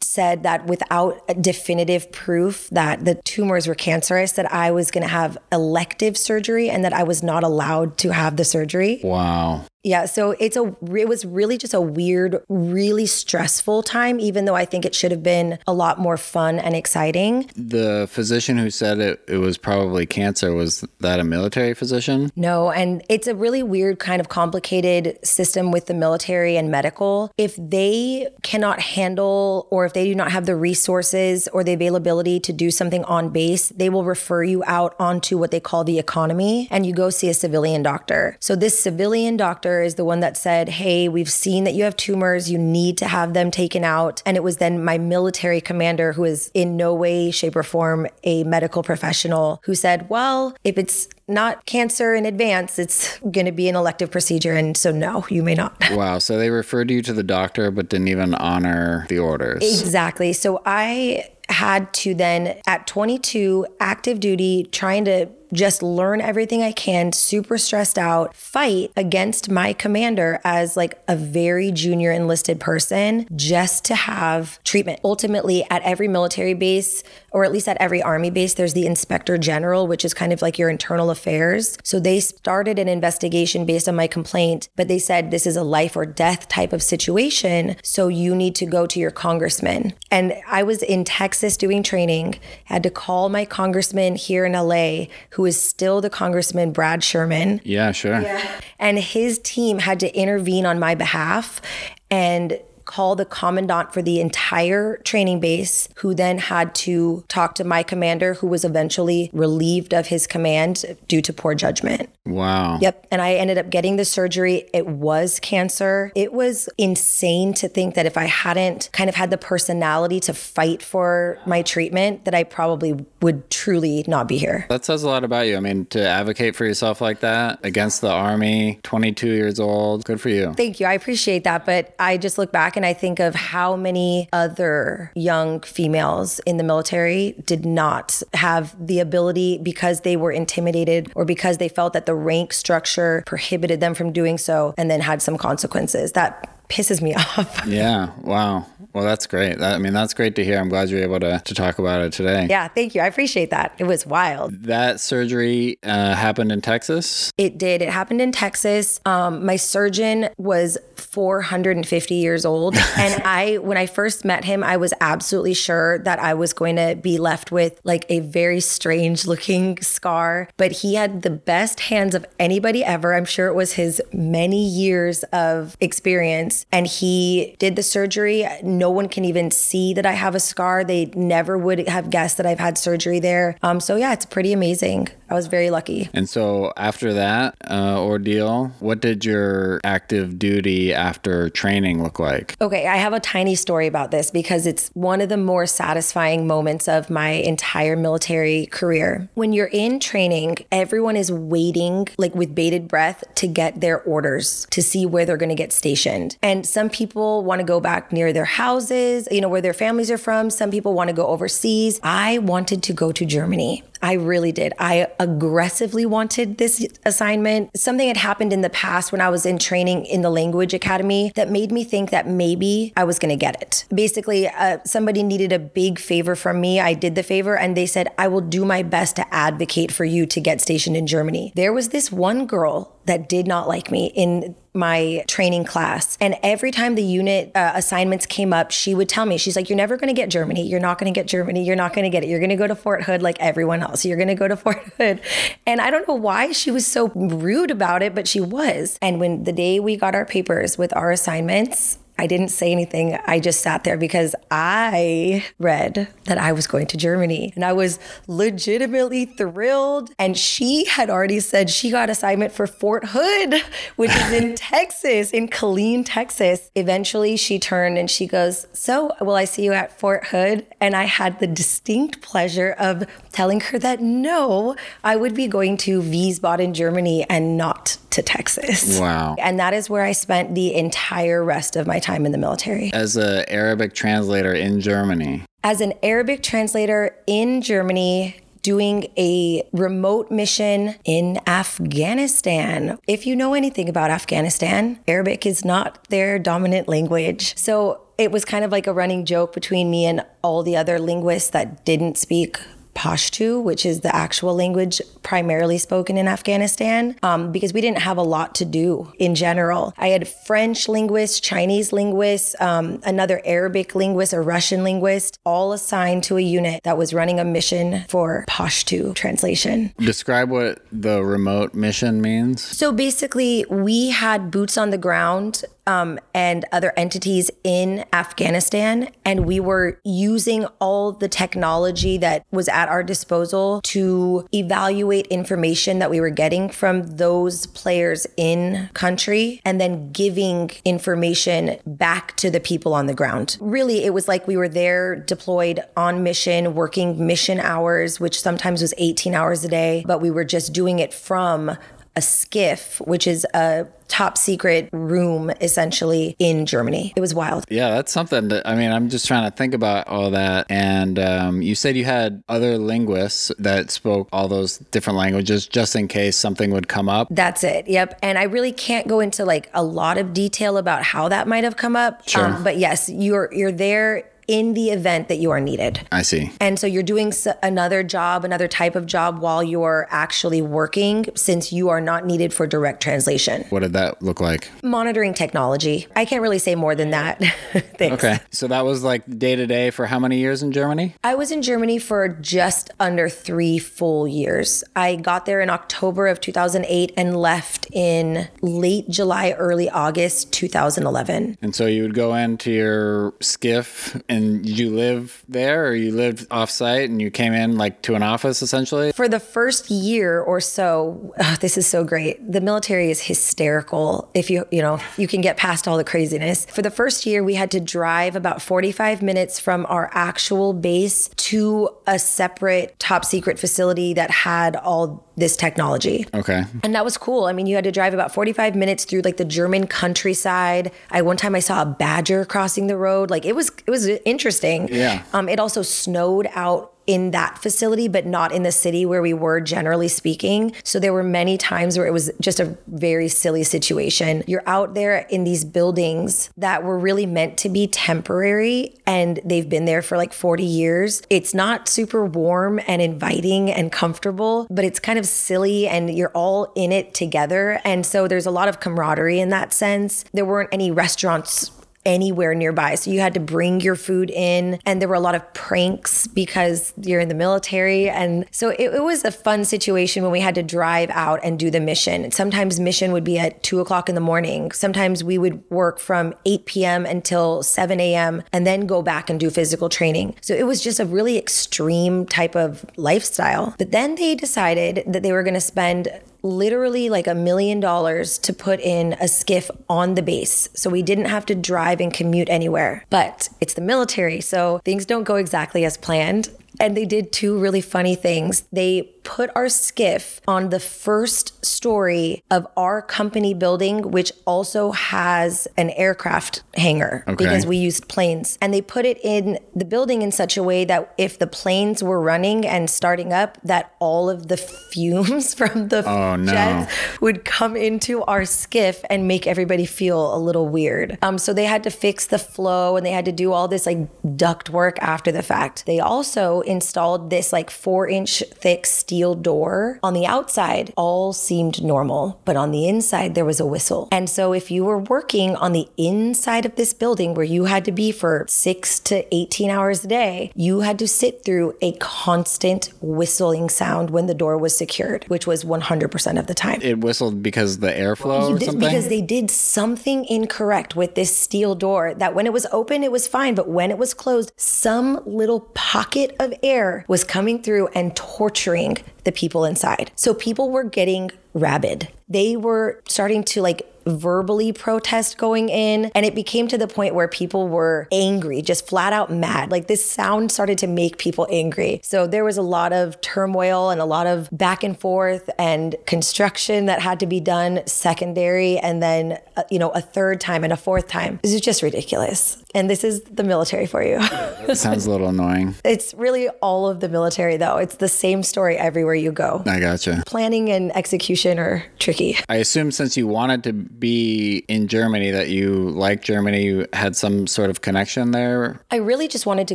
[0.00, 5.08] said that without definitive proof that the tumors were cancerous, that I was going to
[5.08, 9.00] have elective surgery and that I was not allowed to have the surgery.
[9.02, 9.64] Wow.
[9.82, 14.54] Yeah, so it's a it was really just a weird, really stressful time even though
[14.54, 17.50] I think it should have been a lot more fun and exciting.
[17.56, 22.30] The physician who said it it was probably cancer was that a military physician?
[22.36, 27.32] No, and it's a really weird kind of complicated system with the military and medical.
[27.38, 32.38] If they cannot handle or if they do not have the resources or the availability
[32.40, 35.98] to do something on base, they will refer you out onto what they call the
[35.98, 38.36] economy and you go see a civilian doctor.
[38.40, 41.84] So this civilian doctor doctor is the one that said, Hey, we've seen that you
[41.84, 42.50] have tumors.
[42.50, 44.22] You need to have them taken out.
[44.26, 48.06] And it was then my military commander, who is in no way, shape, or form
[48.24, 53.52] a medical professional, who said, Well, if it's not cancer in advance, it's going to
[53.52, 54.54] be an elective procedure.
[54.54, 55.76] And so, no, you may not.
[56.00, 56.18] Wow.
[56.18, 59.62] So they referred you to the doctor, but didn't even honor the orders.
[59.82, 60.32] Exactly.
[60.32, 66.72] So I had to then, at 22, active duty, trying to just learn everything I
[66.72, 73.26] can, super stressed out, fight against my commander as like a very junior enlisted person
[73.36, 75.00] just to have treatment.
[75.04, 79.38] Ultimately, at every military base, or at least at every army base, there's the inspector
[79.38, 81.78] general, which is kind of like your internal affairs.
[81.82, 85.62] So they started an investigation based on my complaint, but they said this is a
[85.62, 87.76] life or death type of situation.
[87.82, 89.94] So you need to go to your congressman.
[90.10, 95.06] And I was in Texas doing training, had to call my congressman here in LA
[95.30, 97.62] who who is still the Congressman Brad Sherman.
[97.64, 98.20] Yeah, sure.
[98.20, 98.46] Yeah.
[98.78, 101.62] And his team had to intervene on my behalf
[102.10, 107.62] and call the commandant for the entire training base, who then had to talk to
[107.62, 112.10] my commander, who was eventually relieved of his command due to poor judgment.
[112.26, 112.78] Wow.
[112.80, 113.06] Yep.
[113.12, 114.68] And I ended up getting the surgery.
[114.74, 116.10] It was cancer.
[116.16, 120.34] It was insane to think that if I hadn't kind of had the personality to
[120.34, 124.66] fight for my treatment, that I probably would truly not be here.
[124.68, 125.56] That says a lot about you.
[125.56, 130.20] I mean, to advocate for yourself like that against the army, 22 years old, good
[130.20, 130.54] for you.
[130.54, 130.86] Thank you.
[130.86, 131.64] I appreciate that.
[131.64, 136.56] But I just look back and I think of how many other young females in
[136.56, 141.92] the military did not have the ability because they were intimidated or because they felt
[141.92, 146.12] that the rank structure prohibited them from doing so and then had some consequences.
[146.12, 147.66] That pisses me off.
[147.66, 148.10] Yeah.
[148.22, 148.66] Wow.
[148.92, 149.58] Well, that's great.
[149.58, 150.58] That, I mean, that's great to hear.
[150.58, 152.46] I'm glad you're able to, to talk about it today.
[152.50, 152.66] Yeah.
[152.68, 153.02] Thank you.
[153.02, 153.72] I appreciate that.
[153.78, 154.52] It was wild.
[154.64, 157.30] That surgery uh, happened in Texas?
[157.38, 157.82] It did.
[157.82, 159.00] It happened in Texas.
[159.04, 162.76] Um, my surgeon was 450 years old.
[162.96, 166.76] and I, when I first met him, I was absolutely sure that I was going
[166.76, 170.48] to be left with like a very strange looking scar.
[170.56, 173.14] But he had the best hands of anybody ever.
[173.14, 176.66] I'm sure it was his many years of experience.
[176.72, 178.46] And he did the surgery.
[178.62, 180.84] No one can even see that I have a scar.
[180.84, 183.56] They never would have guessed that I've had surgery there.
[183.62, 185.08] Um, so yeah, it's pretty amazing.
[185.28, 186.08] I was very lucky.
[186.12, 192.56] And so after that uh, ordeal, what did your active duty after training look like?
[192.60, 196.46] Okay, I have a tiny story about this because it's one of the more satisfying
[196.46, 199.28] moments of my entire military career.
[199.34, 204.66] When you're in training, everyone is waiting, like with bated breath, to get their orders
[204.70, 206.36] to see where they're going to get stationed.
[206.42, 210.10] And some people want to go back near their houses, you know, where their families
[210.10, 210.50] are from.
[210.50, 212.00] Some people want to go overseas.
[212.02, 213.84] I wanted to go to Germany.
[214.02, 214.72] I really did.
[214.78, 217.76] I aggressively wanted this assignment.
[217.76, 221.32] Something had happened in the past when I was in training in the language academy
[221.34, 223.84] that made me think that maybe I was going to get it.
[223.94, 226.80] Basically, uh, somebody needed a big favor from me.
[226.80, 230.04] I did the favor and they said, I will do my best to advocate for
[230.04, 231.52] you to get stationed in Germany.
[231.54, 236.16] There was this one girl that did not like me in my training class.
[236.20, 239.68] And every time the unit uh, assignments came up, she would tell me, she's like,
[239.68, 240.64] You're never going to get Germany.
[240.64, 241.64] You're not going to get Germany.
[241.64, 242.28] You're not going to get it.
[242.28, 244.04] You're going to go to Fort Hood like everyone else.
[244.04, 245.20] You're going to go to Fort Hood.
[245.66, 248.96] And I don't know why she was so rude about it, but she was.
[249.02, 253.18] And when the day we got our papers with our assignments, I didn't say anything.
[253.26, 257.72] I just sat there because I read that I was going to Germany and I
[257.72, 260.10] was legitimately thrilled.
[260.18, 263.62] And she had already said she got assignment for Fort Hood,
[263.96, 266.70] which is in Texas, in Killeen, Texas.
[266.74, 270.66] Eventually she turned and she goes, So will I see you at Fort Hood?
[270.78, 275.76] And I had the distinct pleasure of telling her that no, I would be going
[275.78, 278.98] to Wiesbaden, Germany and not to Texas.
[278.98, 279.36] Wow.
[279.38, 282.92] And that is where I spent the entire rest of my time in the military.
[282.92, 285.44] As an Arabic translator in Germany.
[285.62, 292.98] As an Arabic translator in Germany, doing a remote mission in Afghanistan.
[293.06, 297.56] If you know anything about Afghanistan, Arabic is not their dominant language.
[297.56, 300.98] So it was kind of like a running joke between me and all the other
[300.98, 302.58] linguists that didn't speak
[303.00, 308.18] Pashto, which is the actual language primarily spoken in Afghanistan, um, because we didn't have
[308.18, 309.94] a lot to do in general.
[309.96, 316.24] I had French linguists, Chinese linguists, um, another Arabic linguist, a Russian linguist, all assigned
[316.24, 319.94] to a unit that was running a mission for Pashto translation.
[319.96, 322.62] Describe what the remote mission means.
[322.62, 329.08] So basically, we had boots on the ground um, and other entities in Afghanistan.
[329.24, 335.98] And we were using all the technology that was at our disposal to evaluate information
[335.98, 342.50] that we were getting from those players in country and then giving information back to
[342.50, 343.56] the people on the ground.
[343.60, 348.80] Really, it was like we were there deployed on mission, working mission hours, which sometimes
[348.80, 351.76] was 18 hours a day, but we were just doing it from
[352.16, 357.12] a SCIF, which is a top secret room essentially in Germany.
[357.14, 357.64] It was wild.
[357.70, 360.66] Yeah, that's something that, I mean, I'm just trying to think about all that.
[360.68, 365.94] And um, you said you had other linguists that spoke all those different languages just
[365.94, 367.28] in case something would come up.
[367.30, 367.86] That's it.
[367.88, 368.18] Yep.
[368.22, 371.62] And I really can't go into like a lot of detail about how that might
[371.62, 372.28] have come up.
[372.28, 372.46] Sure.
[372.46, 376.00] Um, but yes, you're you're there in the event that you are needed.
[376.10, 376.50] I see.
[376.60, 377.32] And so you're doing
[377.62, 382.52] another job, another type of job while you're actually working since you are not needed
[382.52, 383.64] for direct translation.
[383.70, 384.68] What did that look like?
[384.82, 386.08] Monitoring technology.
[386.16, 387.40] I can't really say more than that.
[388.00, 388.40] okay.
[388.50, 391.14] So that was like day to day for how many years in Germany?
[391.22, 394.82] I was in Germany for just under three full years.
[394.96, 401.56] I got there in October of 2008 and left in late July, early August 2011.
[401.62, 405.94] And so you would go into your SCIF and and did you live there or
[405.94, 409.12] you lived offsite and you came in like to an office essentially?
[409.12, 412.50] For the first year or so, oh, this is so great.
[412.50, 416.66] The military is hysterical if you, you know, you can get past all the craziness.
[416.66, 421.28] For the first year, we had to drive about 45 minutes from our actual base
[421.36, 426.26] to a separate top secret facility that had all this technology.
[426.32, 426.64] Okay.
[426.84, 427.44] And that was cool.
[427.46, 430.92] I mean, you had to drive about 45 minutes through like the German countryside.
[431.10, 433.30] I one time I saw a badger crossing the road.
[433.30, 434.88] Like it was it was interesting.
[434.88, 435.22] Yeah.
[435.32, 439.34] Um, it also snowed out in that facility, but not in the city where we
[439.34, 440.72] were generally speaking.
[440.84, 444.44] So there were many times where it was just a very silly situation.
[444.46, 449.68] You're out there in these buildings that were really meant to be temporary and they've
[449.68, 451.22] been there for like 40 years.
[451.30, 456.30] It's not super warm and inviting and comfortable, but it's kind of silly and you're
[456.32, 457.80] all in it together.
[457.84, 460.24] And so there's a lot of camaraderie in that sense.
[460.32, 461.72] There weren't any restaurants
[462.04, 462.94] anywhere nearby.
[462.94, 466.26] So you had to bring your food in, and there were a lot of pranks
[466.26, 468.08] because you're in the military.
[468.08, 471.58] And so it, it, was a fun situation when we had to drive out and
[471.58, 472.30] do the mission.
[472.30, 474.72] Sometimes mission would be at two o'clock in the morning.
[474.72, 477.06] Sometimes we would work from 8 p.m.
[477.06, 478.42] until 7 a.m.
[478.52, 480.36] and then go back and do physical training.
[480.40, 483.74] So it was just a really extreme type of lifestyle.
[483.78, 486.08] But then they decided that they were going to spend
[486.42, 490.68] literally like a million dollars to put in a SCIF on the base.
[490.74, 493.04] So we didn't have to drive and commute anywhere.
[493.10, 496.48] But it's the military, so things don't go exactly as planned.
[496.78, 498.64] And they did two really funny things.
[498.72, 505.68] They put our SCIF on the first story of our company building, which also has
[505.76, 507.36] an aircraft hangar okay.
[507.36, 508.58] because we used planes.
[508.60, 512.02] And they put it in the building in such a way that if the planes
[512.02, 516.52] were running and starting up, that all of the fumes from the oh, no.
[516.52, 521.18] jets would come into our SCIF and make everybody feel a little weird.
[521.22, 523.86] Um, so they had to fix the flow and they had to do all this
[523.86, 525.86] like duct work after the fact.
[525.86, 529.98] They also installed this like four inch thick steel door.
[530.04, 534.06] On the outside, all seemed normal, but on the inside, there was a whistle.
[534.12, 537.84] And so if you were working on the inside of this building where you had
[537.86, 541.90] to be for six to 18 hours a day, you had to sit through a
[541.94, 546.80] constant whistling sound when the door was secured, which was 100% of the time.
[546.80, 548.78] It whistled because the airflow or something?
[548.78, 553.10] Because they did something incorrect with this steel door that when it was open, it
[553.10, 553.56] was fine.
[553.56, 558.98] But when it was closed, some little pocket of air was coming through and torturing
[559.24, 560.10] the people inside.
[560.16, 562.08] So people were getting rabid.
[562.28, 566.10] They were starting to like verbally protest going in.
[566.14, 569.70] And it became to the point where people were angry, just flat out mad.
[569.70, 572.00] Like this sound started to make people angry.
[572.02, 575.94] So there was a lot of turmoil and a lot of back and forth and
[576.06, 578.78] construction that had to be done secondary.
[578.78, 581.40] And then, uh, you know, a third time and a fourth time.
[581.42, 582.62] This is just ridiculous.
[582.74, 584.20] And this is the military for you.
[584.74, 585.74] sounds a little annoying.
[585.84, 587.76] It's really all of the military, though.
[587.76, 589.62] It's the same story everywhere you go.
[589.66, 590.22] I gotcha.
[590.26, 592.36] Planning and execution are tricky.
[592.48, 597.16] I assume since you wanted to be in Germany that you like Germany, you had
[597.16, 598.80] some sort of connection there?
[598.90, 599.74] I really just wanted to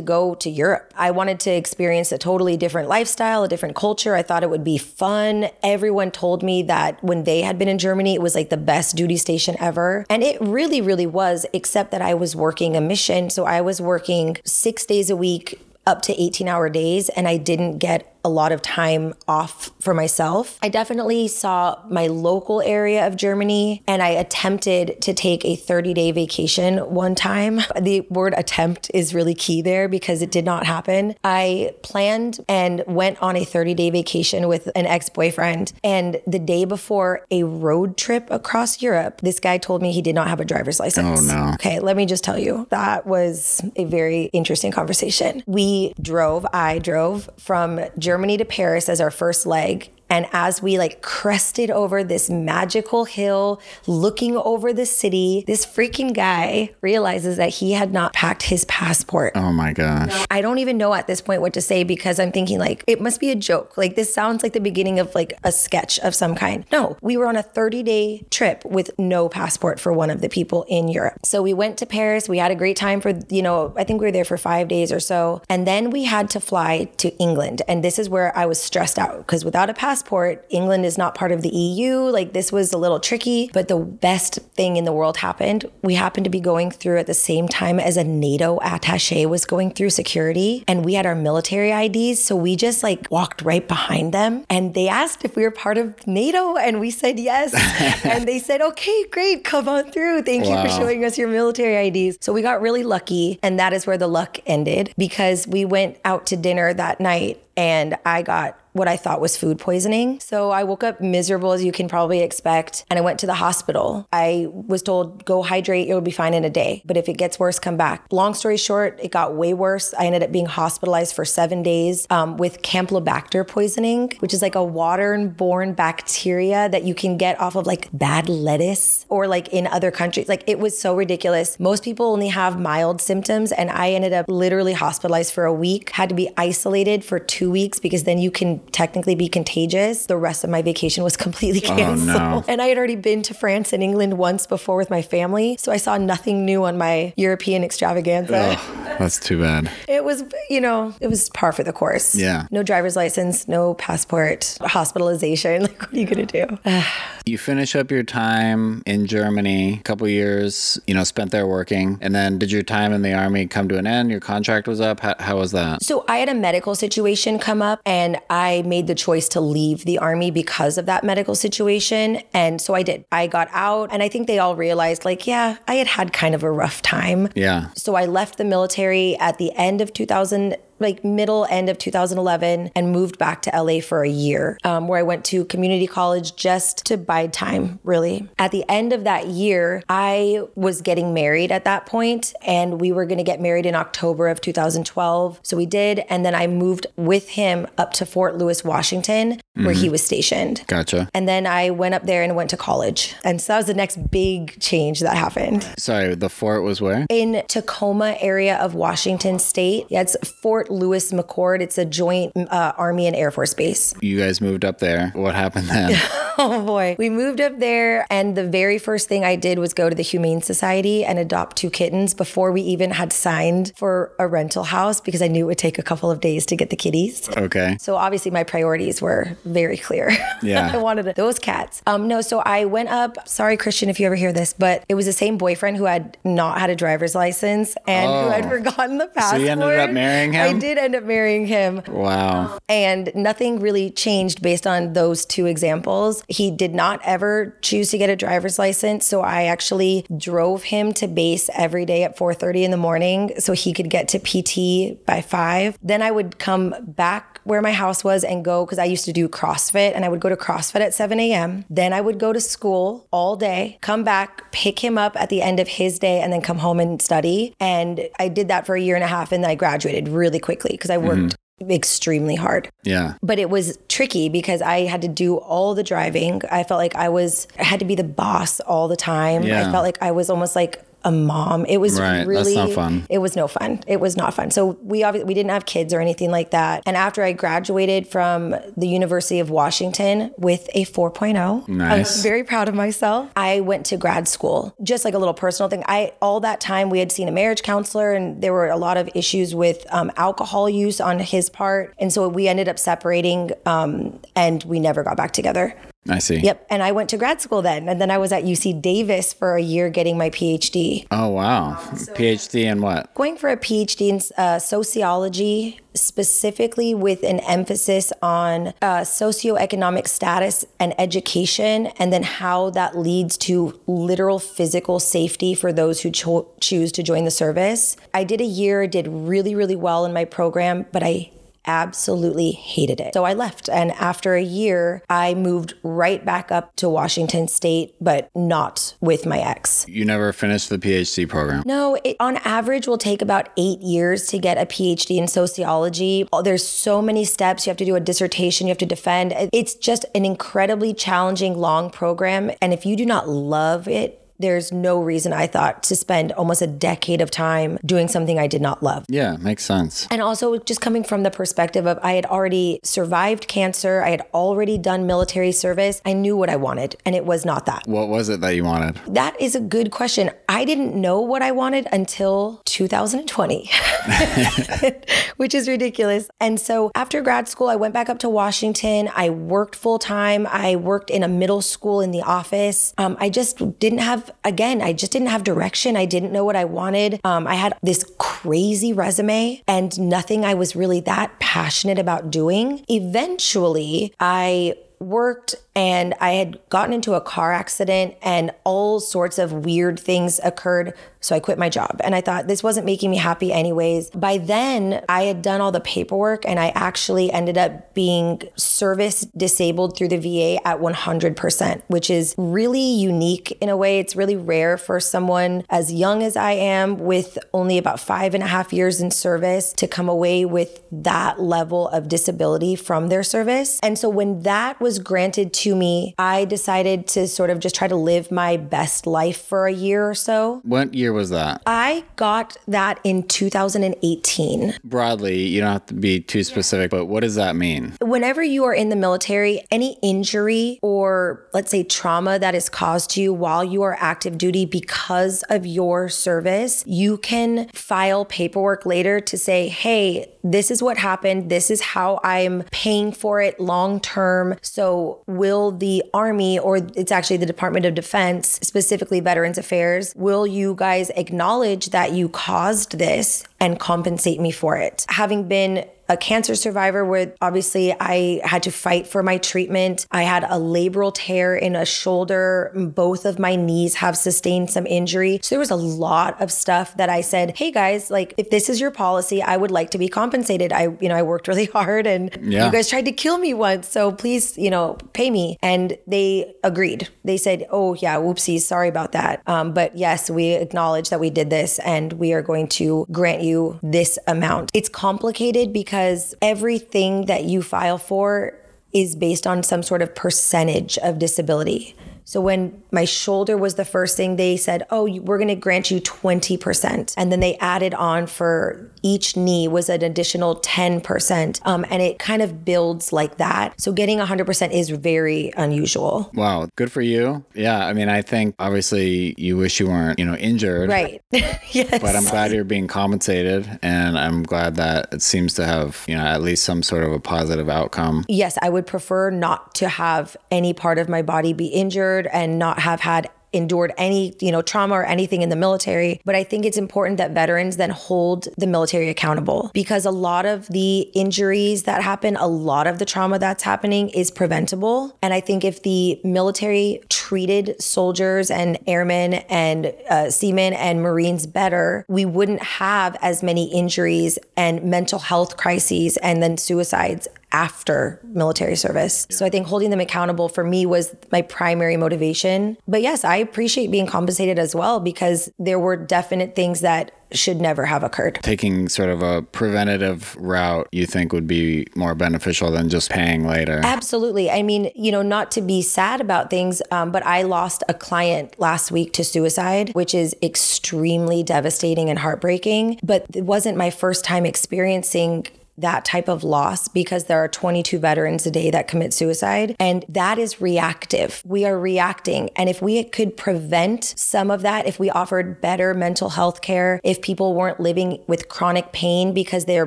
[0.00, 0.92] go to Europe.
[0.96, 4.14] I wanted to experience a totally different lifestyle, a different culture.
[4.14, 5.48] I thought it would be fun.
[5.62, 8.96] Everyone told me that when they had been in Germany, it was like the best
[8.96, 10.06] duty station ever.
[10.08, 13.30] And it really, really was, except that I was working a mission.
[13.30, 17.36] So I was working six days a week up to 18 hour days and I
[17.36, 20.58] didn't get a lot of time off for myself.
[20.60, 25.94] I definitely saw my local area of Germany and I attempted to take a 30
[25.94, 27.60] day vacation one time.
[27.80, 31.14] The word attempt is really key there because it did not happen.
[31.22, 35.72] I planned and went on a 30 day vacation with an ex boyfriend.
[35.84, 40.16] And the day before a road trip across Europe, this guy told me he did
[40.16, 41.30] not have a driver's license.
[41.30, 41.52] Oh, no.
[41.54, 45.44] Okay, let me just tell you that was a very interesting conversation.
[45.46, 49.90] We drove, I drove from Germany Germany to Paris as our first leg.
[50.08, 56.14] And as we like crested over this magical hill, looking over the city, this freaking
[56.14, 59.32] guy realizes that he had not packed his passport.
[59.34, 60.26] Oh my gosh.
[60.30, 63.00] I don't even know at this point what to say because I'm thinking like it
[63.00, 63.76] must be a joke.
[63.76, 66.64] Like this sounds like the beginning of like a sketch of some kind.
[66.70, 70.28] No, we were on a 30 day trip with no passport for one of the
[70.28, 71.20] people in Europe.
[71.24, 72.28] So we went to Paris.
[72.28, 74.68] We had a great time for, you know, I think we were there for five
[74.68, 75.42] days or so.
[75.48, 77.62] And then we had to fly to England.
[77.68, 81.14] And this is where I was stressed out because without a passport, England is not
[81.14, 81.96] part of the EU.
[81.96, 85.64] Like this was a little tricky, but the best thing in the world happened.
[85.82, 89.46] We happened to be going through at the same time as a NATO attache was
[89.46, 92.22] going through security and we had our military IDs.
[92.22, 95.78] So we just like walked right behind them and they asked if we were part
[95.78, 97.54] of NATO and we said yes.
[98.04, 100.24] and they said, okay, great, come on through.
[100.24, 100.62] Thank wow.
[100.62, 102.18] you for showing us your military IDs.
[102.20, 103.38] So we got really lucky.
[103.42, 107.42] And that is where the luck ended because we went out to dinner that night
[107.56, 110.20] and I got what I thought was food poisoning.
[110.20, 113.34] So I woke up miserable, as you can probably expect, and I went to the
[113.34, 114.06] hospital.
[114.12, 116.82] I was told, go hydrate, you'll be fine in a day.
[116.84, 118.06] But if it gets worse, come back.
[118.10, 119.94] Long story short, it got way worse.
[119.98, 124.54] I ended up being hospitalized for seven days um, with Campylobacter poisoning, which is like
[124.54, 129.66] a waterborne bacteria that you can get off of like bad lettuce or like in
[129.66, 130.28] other countries.
[130.28, 131.58] Like it was so ridiculous.
[131.58, 135.90] Most people only have mild symptoms, and I ended up literally hospitalized for a week,
[135.90, 140.06] had to be isolated for two weeks because then you can technically be contagious.
[140.06, 142.06] The rest of my vacation was completely oh, canceled.
[142.06, 142.44] no.
[142.48, 145.56] And I had already been to France and England once before with my family.
[145.58, 148.58] So I saw nothing new on my European extravaganza.
[148.98, 149.70] That's too bad.
[149.88, 152.14] It was, you know, it was par for the course.
[152.14, 152.46] Yeah.
[152.50, 155.66] No driver's license, no passport, hospitalization.
[155.66, 156.58] Like, what are you going to do?
[157.26, 161.98] You finish up your time in Germany, a couple years, you know, spent there working.
[162.00, 164.12] And then did your time in the army come to an end?
[164.12, 165.00] Your contract was up?
[165.00, 165.82] How, how was that?
[165.82, 169.84] So I had a medical situation come up and I made the choice to leave
[169.84, 172.22] the army because of that medical situation.
[172.32, 173.04] And so I did.
[173.12, 176.34] I got out and I think they all realized like, yeah, I had had kind
[176.34, 177.28] of a rough time.
[177.34, 177.68] Yeah.
[177.74, 182.70] So I left the military at the end of 2000 like middle end of 2011
[182.74, 186.36] and moved back to LA for a year um, where I went to community college
[186.36, 188.28] just to bide time really.
[188.38, 192.92] At the end of that year, I was getting married at that point and we
[192.92, 195.40] were going to get married in October of 2012.
[195.42, 199.72] So we did and then I moved with him up to Fort Lewis, Washington where
[199.72, 200.62] he was stationed.
[200.66, 201.08] Gotcha.
[201.14, 203.14] And then I went up there and went to college.
[203.24, 207.06] And so that was the next big change that happened Sorry, the fort was where?
[207.08, 209.86] in Tacoma area of Washington State.
[209.88, 211.60] Yeah, it's Fort Lewis McChord.
[211.60, 213.94] It's a joint uh, Army and Air Force base.
[214.00, 215.10] You guys moved up there.
[215.14, 215.98] What happened then?
[216.38, 216.96] Oh boy.
[216.98, 220.02] We moved up there, and the very first thing I did was go to the
[220.02, 225.00] Humane Society and adopt two kittens before we even had signed for a rental house
[225.00, 227.26] because I knew it would take a couple of days to get the kitties.
[227.38, 227.78] okay.
[227.80, 230.10] So obviously my priorities were very clear.
[230.42, 230.70] Yeah.
[230.74, 231.80] I wanted those cats.
[231.86, 233.26] Um, no, so I went up.
[233.26, 236.18] Sorry, Christian, if you ever hear this, but it was the same boyfriend who had
[236.22, 238.48] not had a driver's license and who had Oh.
[238.50, 239.40] forgotten the passport.
[239.40, 240.55] So you ended up marrying him?
[240.55, 241.82] I did end up marrying him.
[241.88, 242.58] Wow.
[242.68, 246.22] And nothing really changed based on those two examples.
[246.28, 250.92] He did not ever choose to get a driver's license, so I actually drove him
[250.94, 255.04] to base every day at 4:30 in the morning so he could get to PT
[255.06, 255.78] by 5.
[255.82, 259.12] Then I would come back where my house was and go cuz I used to
[259.12, 261.64] do CrossFit and I would go to CrossFit at 7 a.m.
[261.70, 265.42] Then I would go to school all day, come back, pick him up at the
[265.42, 267.54] end of his day and then come home and study.
[267.60, 270.40] And I did that for a year and a half and then I graduated really
[270.46, 271.70] quickly because I worked mm-hmm.
[271.72, 273.14] extremely hard Yeah.
[273.20, 276.40] but it was tricky because I had to do all the driving.
[276.50, 279.42] I felt like I was I had to be the boss all the time.
[279.42, 279.60] Yeah.
[279.60, 281.64] I felt like I was almost like a mom.
[281.66, 283.06] It was Right, that's really not fun.
[283.08, 283.80] It was no fun.
[283.86, 284.50] It was not fun.
[284.50, 286.82] So we obviously we didn't have kids or anything like that.
[286.84, 291.92] And after I graduated from the University of Washington with a 4.0, nice.
[291.92, 293.30] I was very proud of myself.
[293.36, 294.74] I went to grad school.
[294.82, 295.84] Just like a little personal thing.
[295.86, 298.96] I all that time we had seen a marriage counselor and there were a lot
[298.96, 301.94] of issues with um, alcohol use on his part.
[301.98, 305.76] And so we ended up separating um, and we never got back together.
[306.08, 306.38] I see.
[306.38, 306.66] Yep.
[306.70, 307.88] And I went to grad school then.
[307.88, 311.06] And then I was at UC Davis for a year getting my PhD.
[311.10, 311.76] Oh, wow.
[311.80, 313.12] PhD in what?
[313.14, 320.64] Going for a PhD in uh, sociology, specifically with an emphasis on uh, socioeconomic status
[320.78, 326.48] and education, and then how that leads to literal physical safety for those who cho-
[326.60, 327.96] choose to join the service.
[328.12, 331.30] I did a year, did really, really well in my program, but I
[331.66, 333.14] absolutely hated it.
[333.14, 333.68] So I left.
[333.68, 339.26] And after a year, I moved right back up to Washington State, but not with
[339.26, 339.86] my ex.
[339.88, 341.62] You never finished the PhD program.
[341.66, 346.28] No, it on average will take about eight years to get a PhD in sociology.
[346.32, 347.66] Oh, There's so many steps.
[347.66, 349.34] You have to do a dissertation, you have to defend.
[349.52, 352.50] It's just an incredibly challenging, long program.
[352.60, 356.62] And if you do not love it, there's no reason I thought to spend almost
[356.62, 359.04] a decade of time doing something I did not love.
[359.08, 360.06] Yeah, makes sense.
[360.10, 364.22] And also, just coming from the perspective of I had already survived cancer, I had
[364.34, 367.82] already done military service, I knew what I wanted, and it was not that.
[367.86, 368.96] What was it that you wanted?
[369.08, 370.30] That is a good question.
[370.48, 373.70] I didn't know what I wanted until 2020,
[375.36, 376.28] which is ridiculous.
[376.40, 379.10] And so after grad school, I went back up to Washington.
[379.14, 380.46] I worked full time.
[380.50, 382.94] I worked in a middle school in the office.
[382.98, 385.96] Um, I just didn't have, again, I just didn't have direction.
[385.96, 387.20] I didn't know what I wanted.
[387.24, 392.84] Um, I had this crazy resume and nothing I was really that passionate about doing.
[392.88, 399.52] Eventually, I worked and I had gotten into a car accident and all sorts of
[399.52, 400.94] weird things occurred
[401.26, 404.10] So I quit my job and I thought this wasn't making me happy anyways.
[404.10, 409.22] By then, I had done all the paperwork and I actually ended up being service
[409.36, 413.98] disabled through the VA at 100%, which is really unique in a way.
[413.98, 418.44] It's really rare for someone as young as I am with only about five and
[418.44, 423.24] a half years in service to come away with that level of disability from their
[423.24, 423.80] service.
[423.82, 427.88] And so when that was granted to me, I decided to sort of just try
[427.88, 430.60] to live my best life for a year or so.
[430.64, 431.62] What year was that?
[431.66, 434.74] I got that in 2018.
[434.84, 437.96] Broadly, you don't have to be too specific, but what does that mean?
[438.00, 443.10] Whenever you are in the military, any injury or let's say trauma that is caused
[443.10, 448.84] to you while you are active duty because of your service, you can file paperwork
[448.84, 451.50] later to say, hey, this is what happened.
[451.50, 454.56] This is how I'm paying for it long term.
[454.62, 460.46] So, will the Army, or it's actually the Department of Defense, specifically Veterans Affairs, will
[460.46, 465.04] you guys acknowledge that you caused this and compensate me for it?
[465.08, 470.06] Having been a cancer survivor where obviously I had to fight for my treatment.
[470.10, 472.72] I had a labral tear in a shoulder.
[472.74, 475.40] Both of my knees have sustained some injury.
[475.42, 478.68] So there was a lot of stuff that I said, hey guys, like if this
[478.68, 480.72] is your policy, I would like to be compensated.
[480.72, 482.66] I, you know, I worked really hard and yeah.
[482.66, 483.88] you guys tried to kill me once.
[483.88, 485.56] So please, you know, pay me.
[485.62, 487.08] And they agreed.
[487.24, 489.42] They said, oh yeah, whoopsies, sorry about that.
[489.46, 493.42] Um, but yes, we acknowledge that we did this and we are going to grant
[493.42, 494.70] you this amount.
[494.74, 498.52] It's complicated because because everything that you file for
[498.92, 501.96] is based on some sort of percentage of disability.
[502.24, 505.90] So when my shoulder was the first thing, they said, "Oh, we're going to grant
[505.90, 511.60] you 20%." And then they added on for each knee was an additional 10%.
[511.64, 513.80] Um, and it kind of builds like that.
[513.80, 516.30] So getting 100% is very unusual.
[516.34, 517.44] Wow, good for you.
[517.54, 520.88] Yeah, I mean, I think obviously you wish you weren't, you know, injured.
[520.88, 521.22] Right.
[521.30, 522.00] yes.
[522.00, 526.16] But I'm glad you're being compensated and I'm glad that it seems to have, you
[526.16, 528.24] know, at least some sort of a positive outcome.
[528.28, 532.28] Yes, I would prefer not to have any part of my body be injured injured
[532.32, 536.20] and not have had endured any, you know, trauma or anything in the military.
[536.24, 540.46] But I think it's important that veterans then hold the military accountable because a lot
[540.46, 545.16] of the injuries that happen, a lot of the trauma that's happening is preventable.
[545.22, 551.46] And I think if the military treated soldiers and airmen and uh, seamen and Marines
[551.46, 557.26] better, we wouldn't have as many injuries and mental health crises and then suicides
[557.56, 559.26] after military service.
[559.30, 559.36] Yeah.
[559.38, 562.76] So I think holding them accountable for me was my primary motivation.
[562.86, 567.60] But yes, I appreciate being compensated as well because there were definite things that should
[567.60, 568.38] never have occurred.
[568.42, 573.46] Taking sort of a preventative route you think would be more beneficial than just paying
[573.46, 573.80] later.
[573.82, 574.50] Absolutely.
[574.50, 577.94] I mean, you know, not to be sad about things, um, but I lost a
[577.94, 583.00] client last week to suicide, which is extremely devastating and heartbreaking.
[583.02, 585.46] But it wasn't my first time experiencing
[585.78, 589.76] that type of loss because there are 22 veterans a day that commit suicide.
[589.78, 591.42] And that is reactive.
[591.44, 592.50] We are reacting.
[592.56, 597.00] And if we could prevent some of that, if we offered better mental health care,
[597.04, 599.86] if people weren't living with chronic pain because their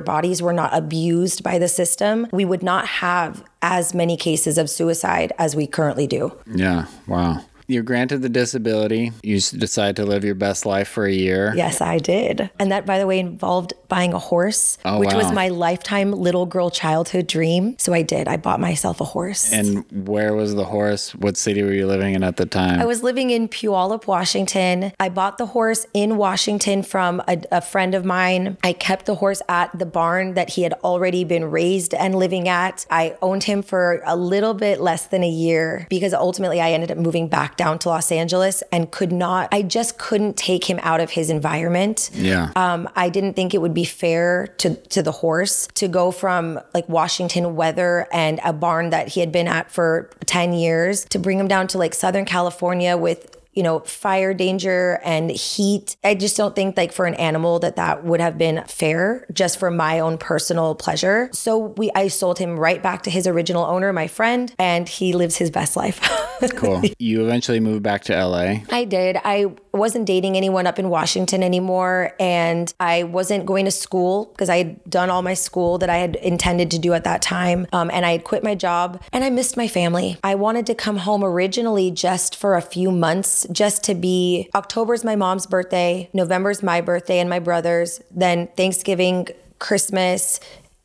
[0.00, 4.70] bodies were not abused by the system, we would not have as many cases of
[4.70, 6.36] suicide as we currently do.
[6.46, 6.86] Yeah.
[7.06, 7.44] Wow.
[7.70, 9.12] You're granted the disability.
[9.22, 11.52] You decide to live your best life for a year.
[11.54, 12.50] Yes, I did.
[12.58, 15.18] And that, by the way, involved buying a horse, oh, which wow.
[15.18, 17.76] was my lifetime little girl childhood dream.
[17.78, 18.26] So I did.
[18.26, 19.52] I bought myself a horse.
[19.52, 21.14] And where was the horse?
[21.14, 22.80] What city were you living in at the time?
[22.80, 24.92] I was living in Puyallup, Washington.
[24.98, 28.56] I bought the horse in Washington from a, a friend of mine.
[28.64, 32.48] I kept the horse at the barn that he had already been raised and living
[32.48, 32.84] at.
[32.90, 36.90] I owned him for a little bit less than a year because ultimately I ended
[36.90, 40.80] up moving back down to Los Angeles and could not, I just couldn't take him
[40.82, 42.08] out of his environment.
[42.14, 42.52] Yeah.
[42.56, 46.58] Um, I didn't think it would be fair to, to the horse to go from
[46.72, 51.18] like Washington weather and a barn that he had been at for 10 years to
[51.18, 55.96] bring him down to like Southern California with you know, fire danger and heat.
[56.04, 59.58] I just don't think like for an animal that that would have been fair just
[59.58, 61.28] for my own personal pleasure.
[61.32, 65.12] So we I sold him right back to his original owner, my friend, and he
[65.12, 66.00] lives his best life.
[66.40, 66.82] That's cool.
[66.98, 68.58] You eventually moved back to LA.
[68.70, 69.16] I did.
[69.24, 74.48] I wasn't dating anyone up in Washington anymore and I wasn't going to school because
[74.48, 77.66] I had done all my school that I had intended to do at that time.
[77.72, 80.18] Um, and I had quit my job and I missed my family.
[80.24, 85.04] I wanted to come home originally just for a few months just to be October's
[85.04, 89.28] my mom's birthday, November's my birthday and my brother's, then Thanksgiving,
[89.58, 90.40] Christmas,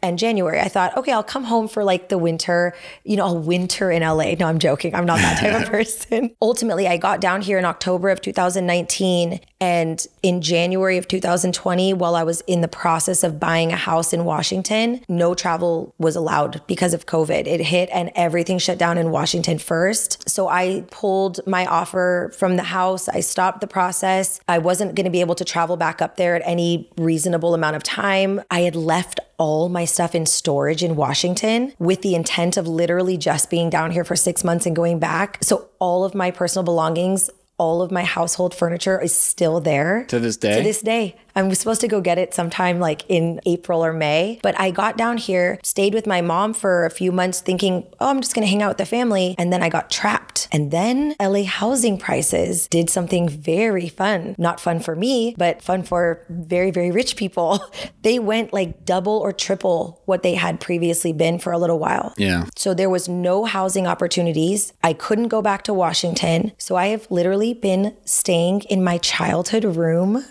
[0.06, 0.60] and January.
[0.60, 4.02] I thought, okay, I'll come home for like the winter, you know, a winter in
[4.02, 4.34] LA.
[4.40, 4.96] No, I'm joking.
[4.96, 6.36] I'm not that type of person.
[6.42, 12.16] Ultimately, I got down here in October of 2019 and in January of 2020, while
[12.16, 16.62] I was in the process of buying a house in Washington, no travel was allowed
[16.68, 17.48] because of COVID.
[17.48, 20.30] It hit and everything shut down in Washington first.
[20.30, 23.08] So I pulled my offer from the house.
[23.08, 24.40] I stopped the process.
[24.48, 27.76] I wasn't going to be able to travel back up there at any reasonable amount
[27.76, 28.42] of time.
[28.52, 33.18] I had left all my stuff in storage in Washington with the intent of literally
[33.18, 35.40] just being down here for six months and going back.
[35.42, 40.20] So all of my personal belongings all of my household furniture is still there to
[40.20, 40.58] this day.
[40.58, 41.16] To this day.
[41.36, 44.40] I'm supposed to go get it sometime like in April or May.
[44.42, 48.10] But I got down here, stayed with my mom for a few months thinking, oh,
[48.10, 49.36] I'm just going to hang out with the family.
[49.38, 50.48] And then I got trapped.
[50.52, 54.36] And then LA housing prices did something very fun.
[54.38, 57.60] Not fun for me, but fun for very, very rich people.
[58.02, 62.14] They went like double or triple what they had previously been for a little while.
[62.18, 62.46] Yeah.
[62.56, 64.74] So there was no housing opportunities.
[64.84, 66.52] I couldn't go back to Washington.
[66.60, 70.26] So I have literally been staying in my childhood room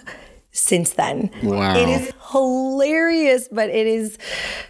[0.52, 1.30] since then.
[1.42, 1.76] Wow.
[1.76, 4.18] It is hilarious, but it is.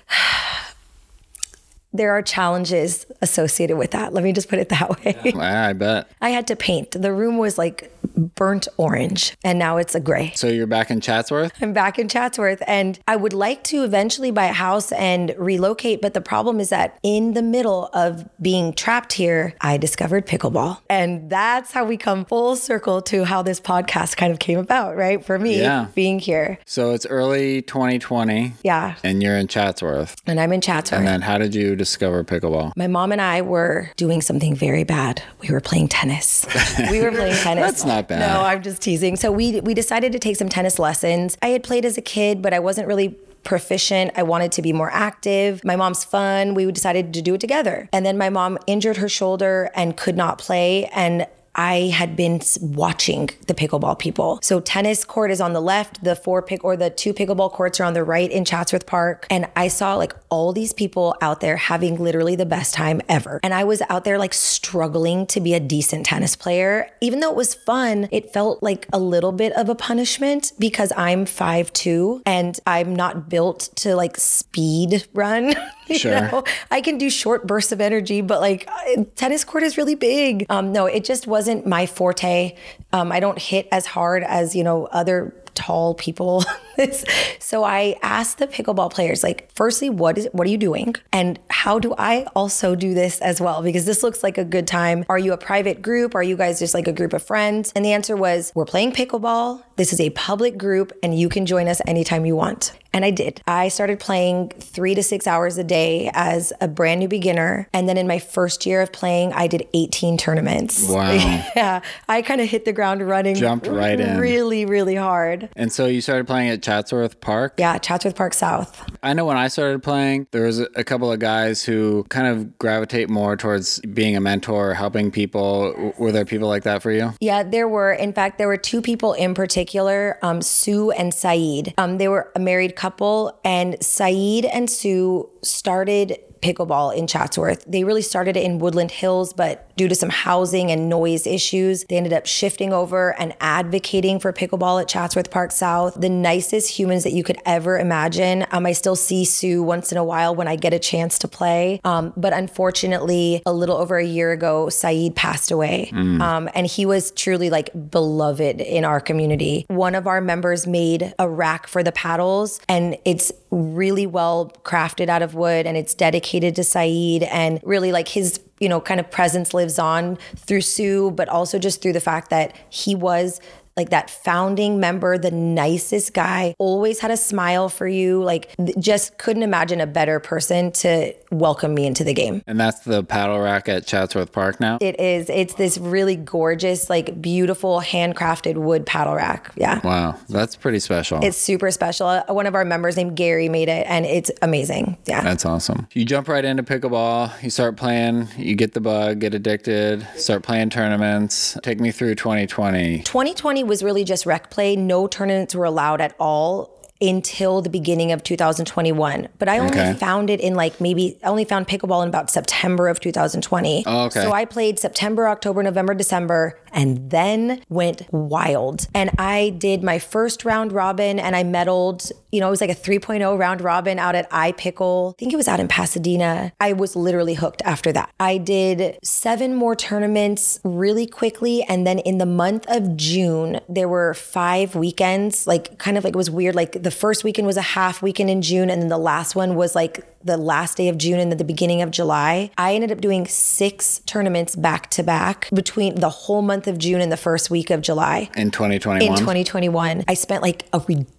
[1.92, 4.12] there are challenges associated with that.
[4.12, 5.16] Let me just put it that way.
[5.24, 6.08] Yeah, I bet.
[6.20, 6.90] I had to paint.
[6.90, 10.32] The room was like burnt orange and now it's a gray.
[10.34, 11.52] So you're back in Chatsworth?
[11.60, 16.00] I'm back in Chatsworth and I would like to eventually buy a house and relocate.
[16.02, 20.80] But the problem is that in the middle of being trapped here, I discovered pickleball.
[20.90, 24.96] And that's how we come full circle to how this podcast kind of came about,
[24.96, 25.24] right?
[25.24, 25.86] For me, Yeah.
[25.94, 26.58] being here.
[26.66, 28.94] So it's early 2020 Yeah.
[29.04, 30.16] and you're in Chatsworth.
[30.26, 30.98] And I'm in Chatsworth.
[30.98, 32.72] And then how did you discover pickleball?
[32.76, 35.22] My mom and I were doing something very bad.
[35.40, 36.46] We were playing tennis.
[36.90, 37.64] we were playing tennis.
[37.64, 38.20] That's not bad.
[38.20, 39.16] No, I'm just teasing.
[39.16, 41.36] So we we decided to take some tennis lessons.
[41.42, 44.10] I had played as a kid, but I wasn't really proficient.
[44.16, 45.62] I wanted to be more active.
[45.64, 46.54] My mom's fun.
[46.54, 47.88] We decided to do it together.
[47.92, 52.40] And then my mom injured her shoulder and could not play and I had been
[52.60, 54.38] watching the pickleball people.
[54.42, 57.80] So tennis court is on the left, the four pick or the two pickleball courts
[57.80, 59.26] are on the right in Chatsworth Park.
[59.30, 63.40] And I saw like all these people out there having literally the best time ever.
[63.42, 66.88] And I was out there like struggling to be a decent tennis player.
[67.00, 70.92] Even though it was fun, it felt like a little bit of a punishment because
[70.96, 75.54] I'm 5'2 and I'm not built to like speed run.
[75.88, 76.12] you Sure.
[76.12, 76.44] know?
[76.70, 78.68] I can do short bursts of energy, but like
[79.16, 80.46] tennis court is really big.
[80.48, 82.56] Um, no, it just wasn't my forte.
[82.92, 86.44] Um, I don't hit as hard as you know other tall people.
[87.38, 91.38] so I asked the pickleball players, like, firstly, what is what are you doing, and
[91.50, 93.62] how do I also do this as well?
[93.62, 95.04] Because this looks like a good time.
[95.08, 96.14] Are you a private group?
[96.14, 97.72] Are you guys just like a group of friends?
[97.74, 99.62] And the answer was, we're playing pickleball.
[99.76, 102.72] This is a public group, and you can join us anytime you want.
[102.94, 103.42] And I did.
[103.48, 107.68] I started playing three to six hours a day as a brand new beginner.
[107.72, 110.88] And then in my first year of playing, I did 18 tournaments.
[110.88, 111.10] Wow.
[111.56, 111.80] yeah.
[112.08, 113.34] I kind of hit the ground running.
[113.34, 114.20] Jumped right in.
[114.20, 115.48] Really, really hard.
[115.56, 117.54] And so you started playing at Chatsworth Park?
[117.58, 117.78] Yeah.
[117.78, 118.82] Chatsworth Park South.
[119.02, 122.58] I know when I started playing, there was a couple of guys who kind of
[122.58, 125.94] gravitate more towards being a mentor, helping people.
[125.98, 127.12] Were there people like that for you?
[127.20, 127.92] Yeah, there were.
[127.92, 131.74] In fact, there were two people in particular, um, Sue and Saeed.
[131.76, 137.64] Um, they were a married couple, and Saeed and Sue started pickleball in Chatsworth.
[137.66, 141.84] They really started it in Woodland Hills, but due to some housing and noise issues,
[141.84, 145.94] they ended up shifting over and advocating for pickleball at Chatsworth Park South.
[146.00, 148.46] The nicest humans that you could ever imagine.
[148.50, 151.28] Um, I still see Sue once in a while when I get a chance to
[151.28, 151.80] play.
[151.84, 155.90] Um, but unfortunately, a little over a year ago, Saeed passed away.
[156.22, 159.66] Um, and he was truly like beloved in our community.
[159.68, 165.08] One of our members made a rack for the paddles, and it's really well crafted
[165.08, 167.22] out of wood and it's dedicated to Saeed.
[167.24, 171.58] And really, like his you know, kind of presence lives on through Sue, but also
[171.58, 173.38] just through the fact that he was
[173.76, 178.22] like that founding member, the nicest guy, always had a smile for you.
[178.22, 182.42] Like, just couldn't imagine a better person to welcome me into the game.
[182.46, 184.78] And that's the paddle rack at Chatsworth Park now?
[184.80, 185.28] It is.
[185.28, 189.52] It's this really gorgeous, like beautiful handcrafted wood paddle rack.
[189.56, 189.80] Yeah.
[189.82, 191.24] wow, that's pretty special.
[191.24, 192.06] It's super special.
[192.06, 194.96] Uh, One of our members named Gary made it and it's amazing.
[195.06, 195.22] Yeah.
[195.22, 195.88] That's awesome.
[195.92, 200.42] You jump right into pickleball, you start playing, you get the bug, get addicted, start
[200.44, 201.58] playing tournaments.
[201.62, 203.00] Take me through 2020.
[203.00, 204.76] 2020 was really just rec play.
[204.76, 209.28] No tournaments were allowed at all until the beginning of 2021.
[209.38, 209.94] But I only Okay.
[209.94, 213.82] found it in like maybe I only found pickleball in about September of 2020.
[213.86, 214.22] Oh, okay.
[214.22, 218.86] So I played September, October, November, December, and then went wild.
[218.94, 222.70] And I did my first round robin and I medaled, you know, it was like
[222.70, 225.14] a 3.0 round robin out at iPickle.
[225.14, 226.52] I think it was out in Pasadena.
[226.60, 228.10] I was literally hooked after that.
[228.20, 231.62] I did seven more tournaments really quickly.
[231.62, 236.14] And then in the month of June, there were five weekends, like kind of like
[236.14, 236.54] it was weird.
[236.54, 239.54] Like the first weekend was a half weekend in June, and then the last one
[239.54, 242.50] was like the last day of June and the beginning of July.
[242.56, 247.00] I ended up doing six tournaments back to back between the whole month of June
[247.00, 248.30] and the first week of July.
[248.36, 249.02] In 2021?
[249.10, 250.04] In 2021.
[250.08, 251.13] I spent like a ridiculous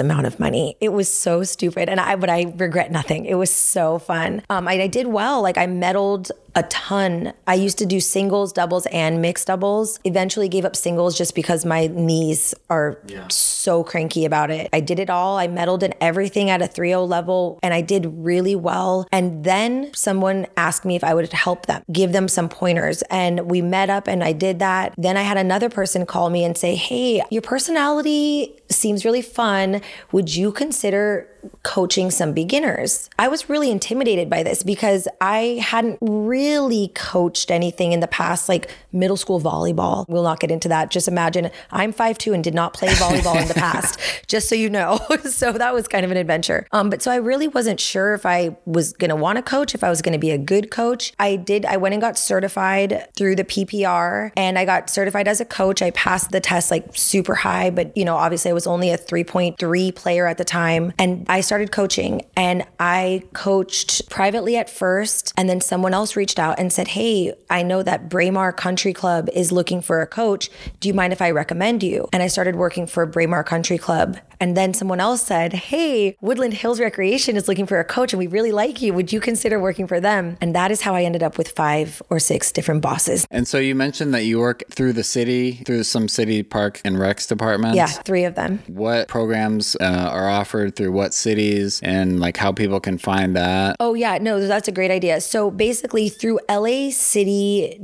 [0.00, 0.76] amount of money.
[0.80, 1.88] It was so stupid.
[1.88, 3.24] And I, but I regret nothing.
[3.24, 4.42] It was so fun.
[4.50, 5.42] Um, I, I did well.
[5.42, 7.32] Like I medaled a ton.
[7.46, 10.00] I used to do singles, doubles, and mixed doubles.
[10.04, 13.28] Eventually gave up singles just because my knees are yeah.
[13.28, 14.68] so cranky about it.
[14.72, 15.38] I did it all.
[15.38, 19.06] I medaled in everything at a 3-0 level and I did really well.
[19.12, 23.02] And then someone asked me if I would help them, give them some pointers.
[23.02, 24.94] And we met up and I did that.
[24.98, 29.80] Then I had another person call me and say, Hey, your personality seems really fun.
[30.12, 31.28] Would you consider
[31.62, 33.10] coaching some beginners?
[33.18, 38.48] I was really intimidated by this because I hadn't really coached anything in the past,
[38.48, 40.06] like middle school volleyball.
[40.08, 40.90] We'll not get into that.
[40.90, 44.70] Just imagine I'm 5'2 and did not play volleyball in the past, just so you
[44.70, 44.98] know.
[45.24, 46.66] so that was kind of an adventure.
[46.72, 49.74] Um, but so I really wasn't sure if I was going to want to coach,
[49.74, 51.12] if I was going to be a good coach.
[51.18, 55.40] I did, I went and got certified through the PPR and I got certified as
[55.40, 55.82] a coach.
[55.82, 58.98] I passed the test like super high, but you know, obviously I was only a
[58.98, 60.92] 3.3 player at the time.
[60.98, 65.32] And I started coaching and I coached privately at first.
[65.36, 69.28] And then someone else reached out and said, Hey, I know that Braemar Country Club
[69.32, 70.48] is looking for a coach.
[70.80, 72.08] Do you mind if I recommend you?
[72.12, 74.18] And I started working for Braemar Country Club.
[74.40, 78.18] And then someone else said, Hey, Woodland Hills Recreation is looking for a coach and
[78.18, 78.94] we really like you.
[78.94, 80.36] Would you consider working for them?
[80.40, 83.26] And that is how I ended up with five or six different bosses.
[83.30, 86.96] And so you mentioned that you work through the city, through some city park and
[86.96, 87.76] recs departments.
[87.76, 88.62] Yeah, three of them.
[88.66, 93.76] What programs uh, are offered through what cities and like how people can find that?
[93.80, 95.20] Oh, yeah, no, that's a great idea.
[95.20, 97.78] So basically, through lacity.org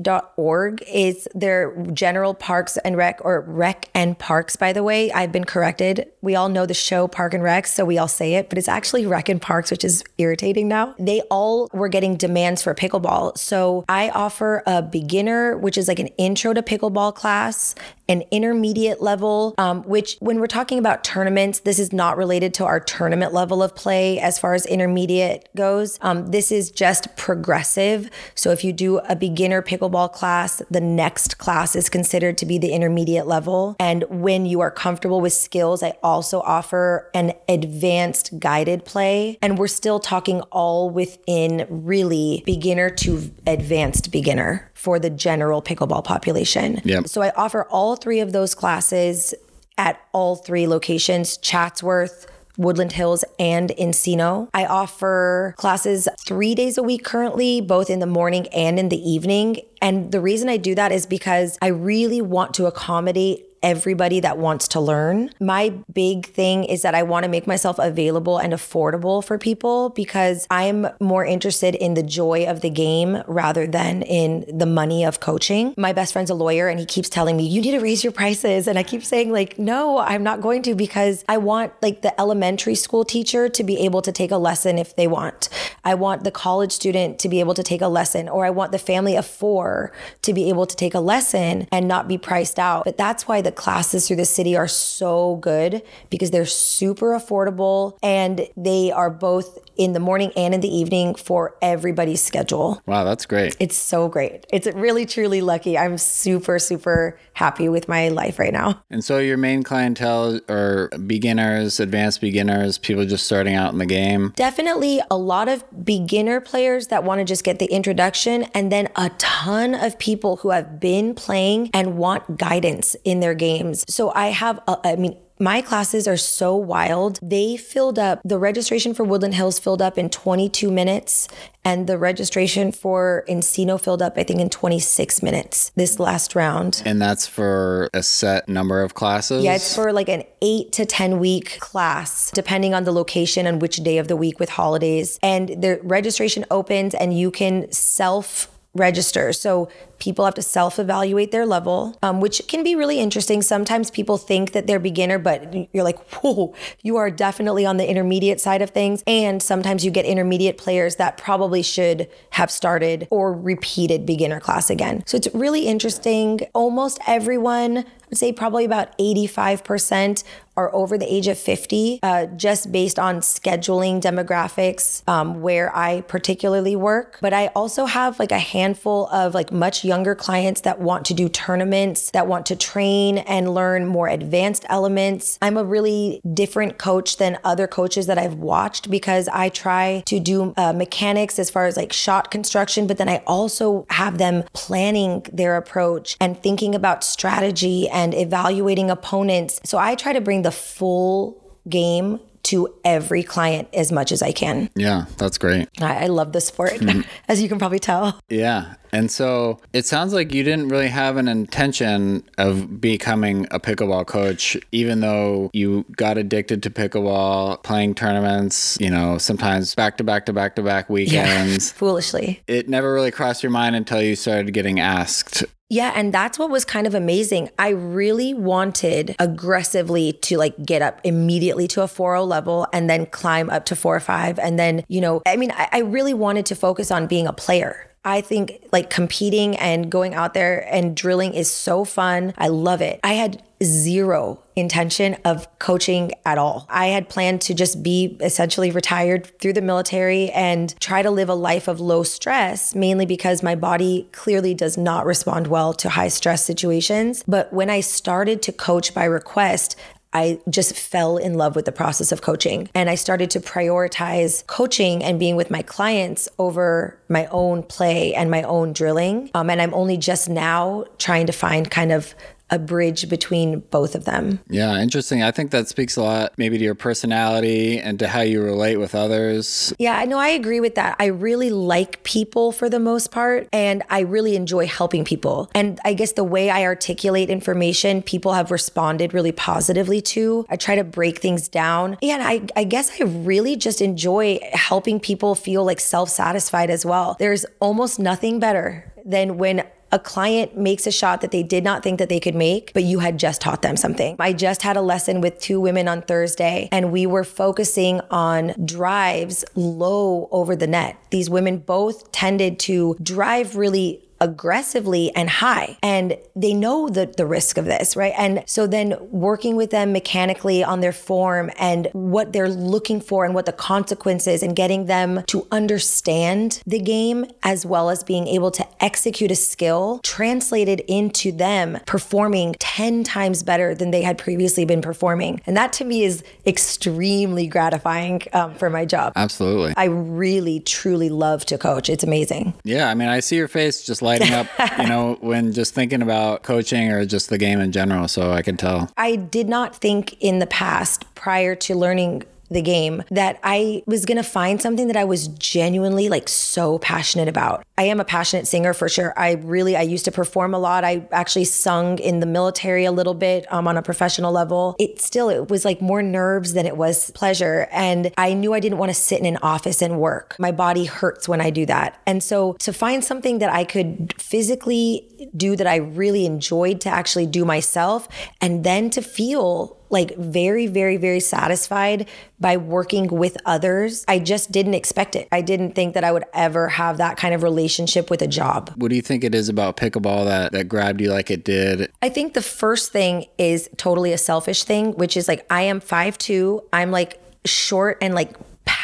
[0.87, 5.13] is their general parks and rec or rec and parks, by the way.
[5.13, 6.11] I've been corrected.
[6.23, 8.69] We all know the show Park and Rec, so we all say it, but it's
[8.69, 10.95] actually Rec and Parks, which is irritating now.
[10.99, 13.37] They all were getting demands for pickleball.
[13.39, 17.75] So I offer a beginner, which is like an intro to pickleball class,
[18.09, 22.65] an intermediate level, um, which when we're talking about tournaments, this is not related to
[22.65, 25.99] our tournament level of play as far as intermediate goes.
[26.03, 28.11] Um, this is just progressive.
[28.35, 32.59] So if you do a beginner pickleball class, the next class is considered to be
[32.59, 33.77] the intermediate level.
[33.81, 39.39] And when you are comfortable with skills, I also offer an advanced guided play.
[39.41, 46.05] And we're still talking all within really beginner to advanced beginner for the general pickleball
[46.05, 46.83] population.
[46.85, 47.09] Yep.
[47.09, 49.35] So I offer all three of those classes
[49.79, 52.27] at all three locations Chatsworth,
[52.59, 54.49] Woodland Hills and Encino.
[54.53, 59.11] I offer classes three days a week currently, both in the morning and in the
[59.11, 59.63] evening.
[59.81, 64.39] And the reason I do that is because I really want to accommodate everybody that
[64.39, 65.31] wants to learn.
[65.41, 69.89] My big thing is that I want to make myself available and affordable for people
[69.89, 75.05] because I'm more interested in the joy of the game rather than in the money
[75.05, 75.75] of coaching.
[75.79, 78.13] My best friend's a lawyer and he keeps telling me, you need to raise your
[78.13, 78.69] prices.
[78.69, 82.19] And I keep saying, like, no, I'm not going to because I want like the
[82.21, 85.49] elementary school teacher to be able to take a lesson if they want.
[85.85, 88.73] I want the college student to be able to take a lesson, or I want
[88.73, 89.93] the family of four
[90.23, 92.85] to be able to take a lesson and not be priced out.
[92.85, 97.97] But that's why the classes through the city are so good because they're super affordable
[98.03, 102.83] and they are both in the morning and in the evening for everybody's schedule.
[102.87, 103.57] Wow, that's great.
[103.61, 104.47] It's so great.
[104.53, 105.77] It's really, truly lucky.
[105.77, 108.83] I'm super, super happy with my life right now.
[108.91, 113.87] And so your main clientele are beginners, advanced beginners, people just starting out in the
[113.87, 114.33] game?
[114.37, 118.89] Definitely a lot of beginner players that want to just get the introduction, and then
[118.97, 123.85] a ton of people who have been playing and want guidance in their games.
[123.89, 127.21] So I have, a, I mean, my classes are so wild.
[127.23, 131.29] They filled up, the registration for Woodland Hills filled up in 22 minutes,
[131.67, 136.83] and the registration for Encino filled up, I think, in 26 minutes this last round.
[136.87, 139.45] And that's for a set number of classes?
[139.45, 143.61] Yeah, it's for like an eight to 10 week class, depending on the location and
[143.61, 145.19] which day of the week with holidays.
[145.23, 149.33] And the registration opens, and you can self register.
[149.33, 149.69] So
[150.05, 153.41] People have to self evaluate their level, um, which can be really interesting.
[153.41, 157.89] Sometimes people think that they're beginner, but you're like, whoa, you are definitely on the
[157.89, 159.03] intermediate side of things.
[159.07, 164.69] And sometimes you get intermediate players that probably should have started or repeated beginner class
[164.69, 165.03] again.
[165.07, 166.41] So it's really interesting.
[166.53, 170.25] Almost everyone I would say probably about 85%
[170.57, 176.03] are over the age of 50, uh, just based on scheduling demographics um, where I
[176.03, 177.19] particularly work.
[177.21, 181.15] But I also have like a handful of like much younger clients that want to
[181.15, 185.39] do tournaments, that want to train and learn more advanced elements.
[185.41, 190.19] I'm a really different coach than other coaches that I've watched because I try to
[190.19, 194.45] do uh, mechanics as far as like shot construction, but then I also have them
[194.55, 199.61] planning their approach and thinking about strategy and evaluating opponents.
[199.65, 204.33] So I try to bring the full game to every client as much as I
[204.33, 204.71] can.
[204.77, 205.69] Yeah, that's great.
[205.81, 207.01] I, I love the sport, mm-hmm.
[207.29, 208.21] as you can probably tell.
[208.29, 208.75] Yeah.
[208.93, 214.07] And so it sounds like you didn't really have an intention of becoming a pickleball
[214.07, 220.05] coach, even though you got addicted to pickleball, playing tournaments, you know, sometimes back to
[220.05, 221.71] back to back to back weekends.
[221.71, 222.43] Yeah, foolishly.
[222.47, 226.51] It never really crossed your mind until you started getting asked yeah, and that's what
[226.51, 227.51] was kind of amazing.
[227.59, 233.07] I really wanted aggressively to like get up immediately to a 4.0 level and then
[233.07, 234.39] climb up to 4 or 5.
[234.39, 237.33] And then, you know, I mean, I, I really wanted to focus on being a
[237.33, 237.91] player.
[238.05, 242.35] I think like competing and going out there and drilling is so fun.
[242.37, 243.01] I love it.
[243.03, 246.67] I had zero intention of coaching at all.
[246.69, 251.29] I had planned to just be essentially retired through the military and try to live
[251.29, 255.89] a life of low stress, mainly because my body clearly does not respond well to
[255.89, 257.25] high stress situations.
[257.27, 259.77] But when I started to coach by request,
[260.15, 262.71] I just fell in love with the process of coaching.
[262.73, 268.15] And I started to prioritize coaching and being with my clients over my own play
[268.15, 269.31] and my own drilling.
[269.35, 272.15] Um, and I'm only just now trying to find kind of
[272.55, 274.39] a bridge between both of them.
[274.49, 275.23] Yeah, interesting.
[275.23, 278.77] I think that speaks a lot maybe to your personality and to how you relate
[278.77, 279.75] with others.
[279.79, 280.97] Yeah, I know I agree with that.
[281.01, 285.51] I really like people for the most part and I really enjoy helping people.
[285.55, 290.47] And I guess the way I articulate information, people have responded really positively to.
[290.49, 291.99] I try to break things down.
[292.01, 296.87] Yeah, and I, I guess I really just enjoy helping people feel like self-satisfied as
[296.87, 297.17] well.
[297.19, 299.65] There's almost nothing better than when
[299.95, 302.83] a client makes a shot that they did not think that they could make, but
[302.83, 304.17] you had just taught them something.
[304.19, 308.55] I just had a lesson with two women on Thursday, and we were focusing on
[308.65, 310.97] drives low over the net.
[311.11, 315.77] These women both tended to drive really aggressively and high.
[315.83, 318.15] And they know the, the risk of this, right?
[318.17, 323.25] And so then working with them mechanically on their form and what they're looking for
[323.25, 328.27] and what the consequences and getting them to understand the game as well as being
[328.27, 334.19] able to execute a skill translated into them performing 10 times better than they had
[334.19, 335.41] previously been performing.
[335.47, 339.13] And that to me is extremely gratifying um, for my job.
[339.17, 339.75] Absolutely.
[339.77, 341.89] I really, truly love to coach.
[341.89, 342.55] It's amazing.
[342.65, 342.89] Yeah.
[342.89, 344.47] I mean, I see your face just like lighting up,
[344.79, 348.09] you know, when just thinking about coaching or just the game in general.
[348.09, 348.91] So I can tell.
[348.97, 354.07] I did not think in the past prior to learning the game that I was
[354.07, 357.65] going to find something that I was genuinely like so passionate about.
[357.77, 359.13] I am a passionate singer for sure.
[359.19, 360.85] I really I used to perform a lot.
[360.85, 364.77] I actually sung in the military a little bit um, on a professional level.
[364.79, 368.61] It still it was like more nerves than it was pleasure and I knew I
[368.61, 370.37] didn't want to sit in an office and work.
[370.39, 372.01] My body hurts when I do that.
[372.07, 376.89] And so to find something that I could physically do that I really enjoyed to
[376.89, 378.09] actually do myself
[378.41, 382.09] and then to feel like very, very, very satisfied
[382.41, 384.05] by working with others.
[384.09, 385.29] I just didn't expect it.
[385.31, 388.73] I didn't think that I would ever have that kind of relationship with a job.
[388.77, 391.91] What do you think it is about pickleball that, that grabbed you like it did?
[392.03, 395.81] I think the first thing is totally a selfish thing, which is like I am
[395.81, 396.63] five two.
[396.73, 398.35] I'm like short and like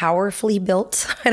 [0.01, 1.05] powerfully built.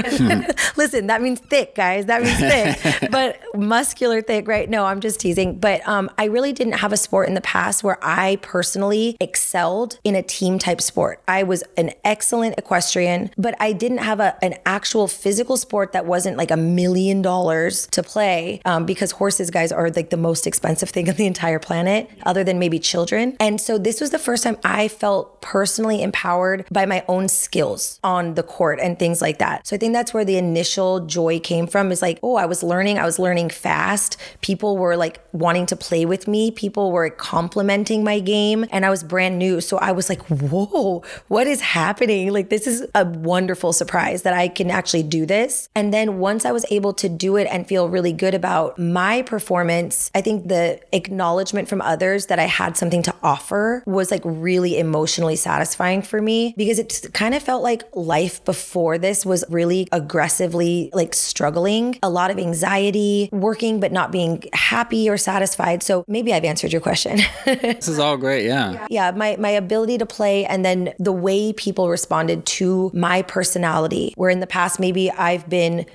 [0.76, 2.04] Listen, that means thick, guys.
[2.04, 4.68] That means thick, but muscular thick, right?
[4.68, 5.58] No, I'm just teasing.
[5.58, 9.98] But um, I really didn't have a sport in the past where I personally excelled
[10.04, 11.22] in a team type sport.
[11.26, 16.04] I was an excellent equestrian, but I didn't have a, an actual physical sport that
[16.04, 20.46] wasn't like a million dollars to play um, because horses, guys, are like the most
[20.46, 23.34] expensive thing on the entire planet, other than maybe children.
[23.40, 27.98] And so this was the first time I felt personally empowered by my own skills
[28.04, 29.64] on the court and things like that.
[29.66, 32.64] So I think that's where the initial joy came from is like, oh, I was
[32.64, 34.16] learning, I was learning fast.
[34.40, 38.90] People were like wanting to play with me, people were complimenting my game, and I
[38.90, 39.60] was brand new.
[39.60, 42.32] So I was like, whoa, what is happening?
[42.32, 45.68] Like, this is a wonderful surprise that I can actually do this.
[45.76, 49.22] And then once I was able to do it and feel really good about my
[49.22, 54.22] performance, I think the acknowledgement from others that I had something to offer was like
[54.24, 59.44] really emotionally satisfying for me because it kind of felt like life before this was
[59.48, 65.82] really aggressively like struggling, a lot of anxiety, working but not being happy or satisfied.
[65.82, 67.20] So maybe I've answered your question.
[67.44, 68.86] this is all great, yeah.
[68.90, 74.12] Yeah, my my ability to play and then the way people responded to my personality.
[74.16, 75.86] Where in the past maybe I've been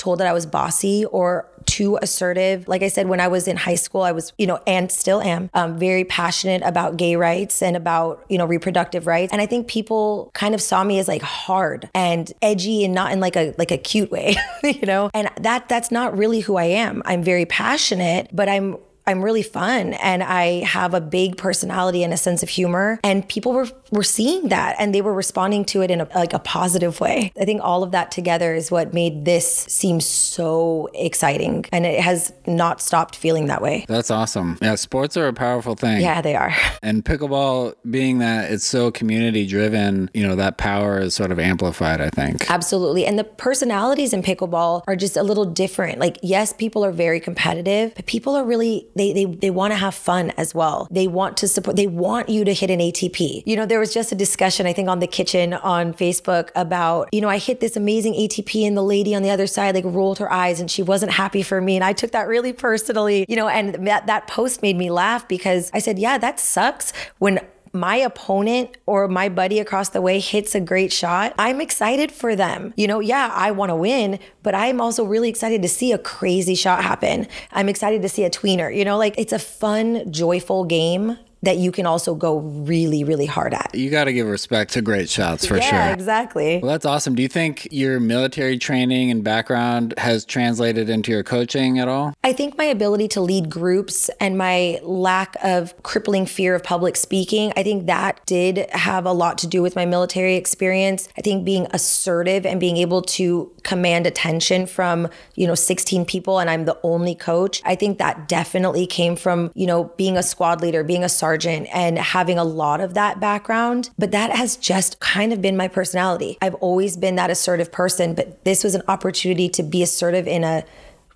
[0.00, 2.68] told that I was bossy or too assertive.
[2.68, 5.20] Like I said, when I was in high school, I was, you know, and still
[5.20, 9.32] am um, very passionate about gay rights and about, you know, reproductive rights.
[9.32, 13.12] And I think people kind of saw me as like hard and edgy and not
[13.12, 15.10] in like a like a cute way, you know.
[15.14, 17.02] And that that's not really who I am.
[17.04, 18.76] I'm very passionate, but I'm
[19.10, 23.00] I'm really fun and I have a big personality and a sense of humor.
[23.02, 26.32] And people were, were seeing that and they were responding to it in a, like
[26.32, 27.32] a positive way.
[27.38, 31.64] I think all of that together is what made this seem so exciting.
[31.72, 33.84] And it has not stopped feeling that way.
[33.88, 34.58] That's awesome.
[34.62, 36.00] Yeah, sports are a powerful thing.
[36.00, 36.54] Yeah, they are.
[36.82, 41.38] And pickleball, being that it's so community driven, you know, that power is sort of
[41.38, 42.50] amplified, I think.
[42.50, 43.04] Absolutely.
[43.04, 45.98] And the personalities in pickleball are just a little different.
[45.98, 49.76] Like, yes, people are very competitive, but people are really they they they want to
[49.76, 50.86] have fun as well.
[50.90, 51.76] They want to support.
[51.76, 53.42] They want you to hit an ATP.
[53.46, 57.08] You know, there was just a discussion I think on the kitchen on Facebook about
[57.12, 59.84] you know I hit this amazing ATP and the lady on the other side like
[59.86, 63.24] rolled her eyes and she wasn't happy for me and I took that really personally.
[63.28, 66.92] You know, and that that post made me laugh because I said, yeah, that sucks
[67.18, 67.40] when
[67.72, 72.34] my opponent or my buddy across the way hits a great shot, I'm excited for
[72.34, 72.74] them.
[72.76, 75.98] You know, yeah, I want to win, but I'm also really excited to see a
[75.98, 77.28] crazy shot happen.
[77.52, 78.74] I'm excited to see a tweener.
[78.74, 83.26] You know, like it's a fun, joyful game that you can also go really, really
[83.26, 83.74] hard at.
[83.74, 85.78] You got to give respect to great shots for yeah, sure.
[85.78, 86.58] Yeah, exactly.
[86.58, 87.14] Well, that's awesome.
[87.14, 92.14] Do you think your military training and background has translated into your coaching at all?
[92.22, 96.96] I think my ability to lead groups and my lack of crippling fear of public
[96.96, 101.08] speaking, I think that did have a lot to do with my military experience.
[101.16, 106.38] I think being assertive and being able to command attention from, you know, 16 people
[106.38, 110.22] and I'm the only coach, I think that definitely came from, you know, being a
[110.22, 113.90] squad leader, being a sergeant sergeant and having a lot of that background.
[113.96, 116.36] But that has just kind of been my personality.
[116.42, 120.42] I've always been that assertive person, but this was an opportunity to be assertive in
[120.42, 120.64] a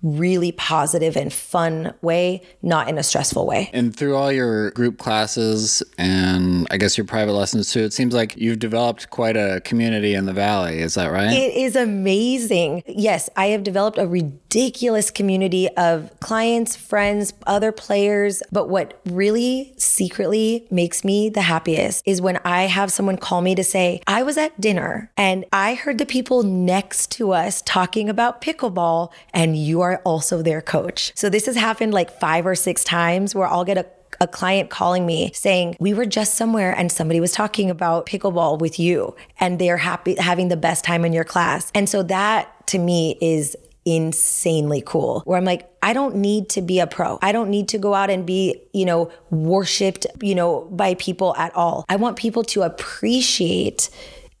[0.05, 3.69] really positive and fun way, not in a stressful way.
[3.73, 8.13] And through all your group classes and I guess your private lessons too, it seems
[8.13, 10.79] like you've developed quite a community in the Valley.
[10.79, 11.31] Is that right?
[11.31, 12.83] It is amazing.
[12.87, 18.43] Yes, I have developed a ridiculous community of clients, friends, other players.
[18.51, 23.55] But what really secretly makes me the happiest is when I have someone call me
[23.55, 28.07] to say, I was at dinner and I heard the people next to us talking
[28.07, 31.11] about pickleball and you are also their coach.
[31.15, 33.85] So this has happened like five or six times where I'll get a
[34.21, 38.59] a client calling me saying, We were just somewhere and somebody was talking about pickleball
[38.59, 41.71] with you and they're happy having the best time in your class.
[41.75, 46.61] And so that to me is insanely cool where I'm like, I don't need to
[46.61, 47.19] be a pro.
[47.21, 51.35] I don't need to go out and be, you know, worshiped, you know, by people
[51.35, 51.85] at all.
[51.87, 53.89] I want people to appreciate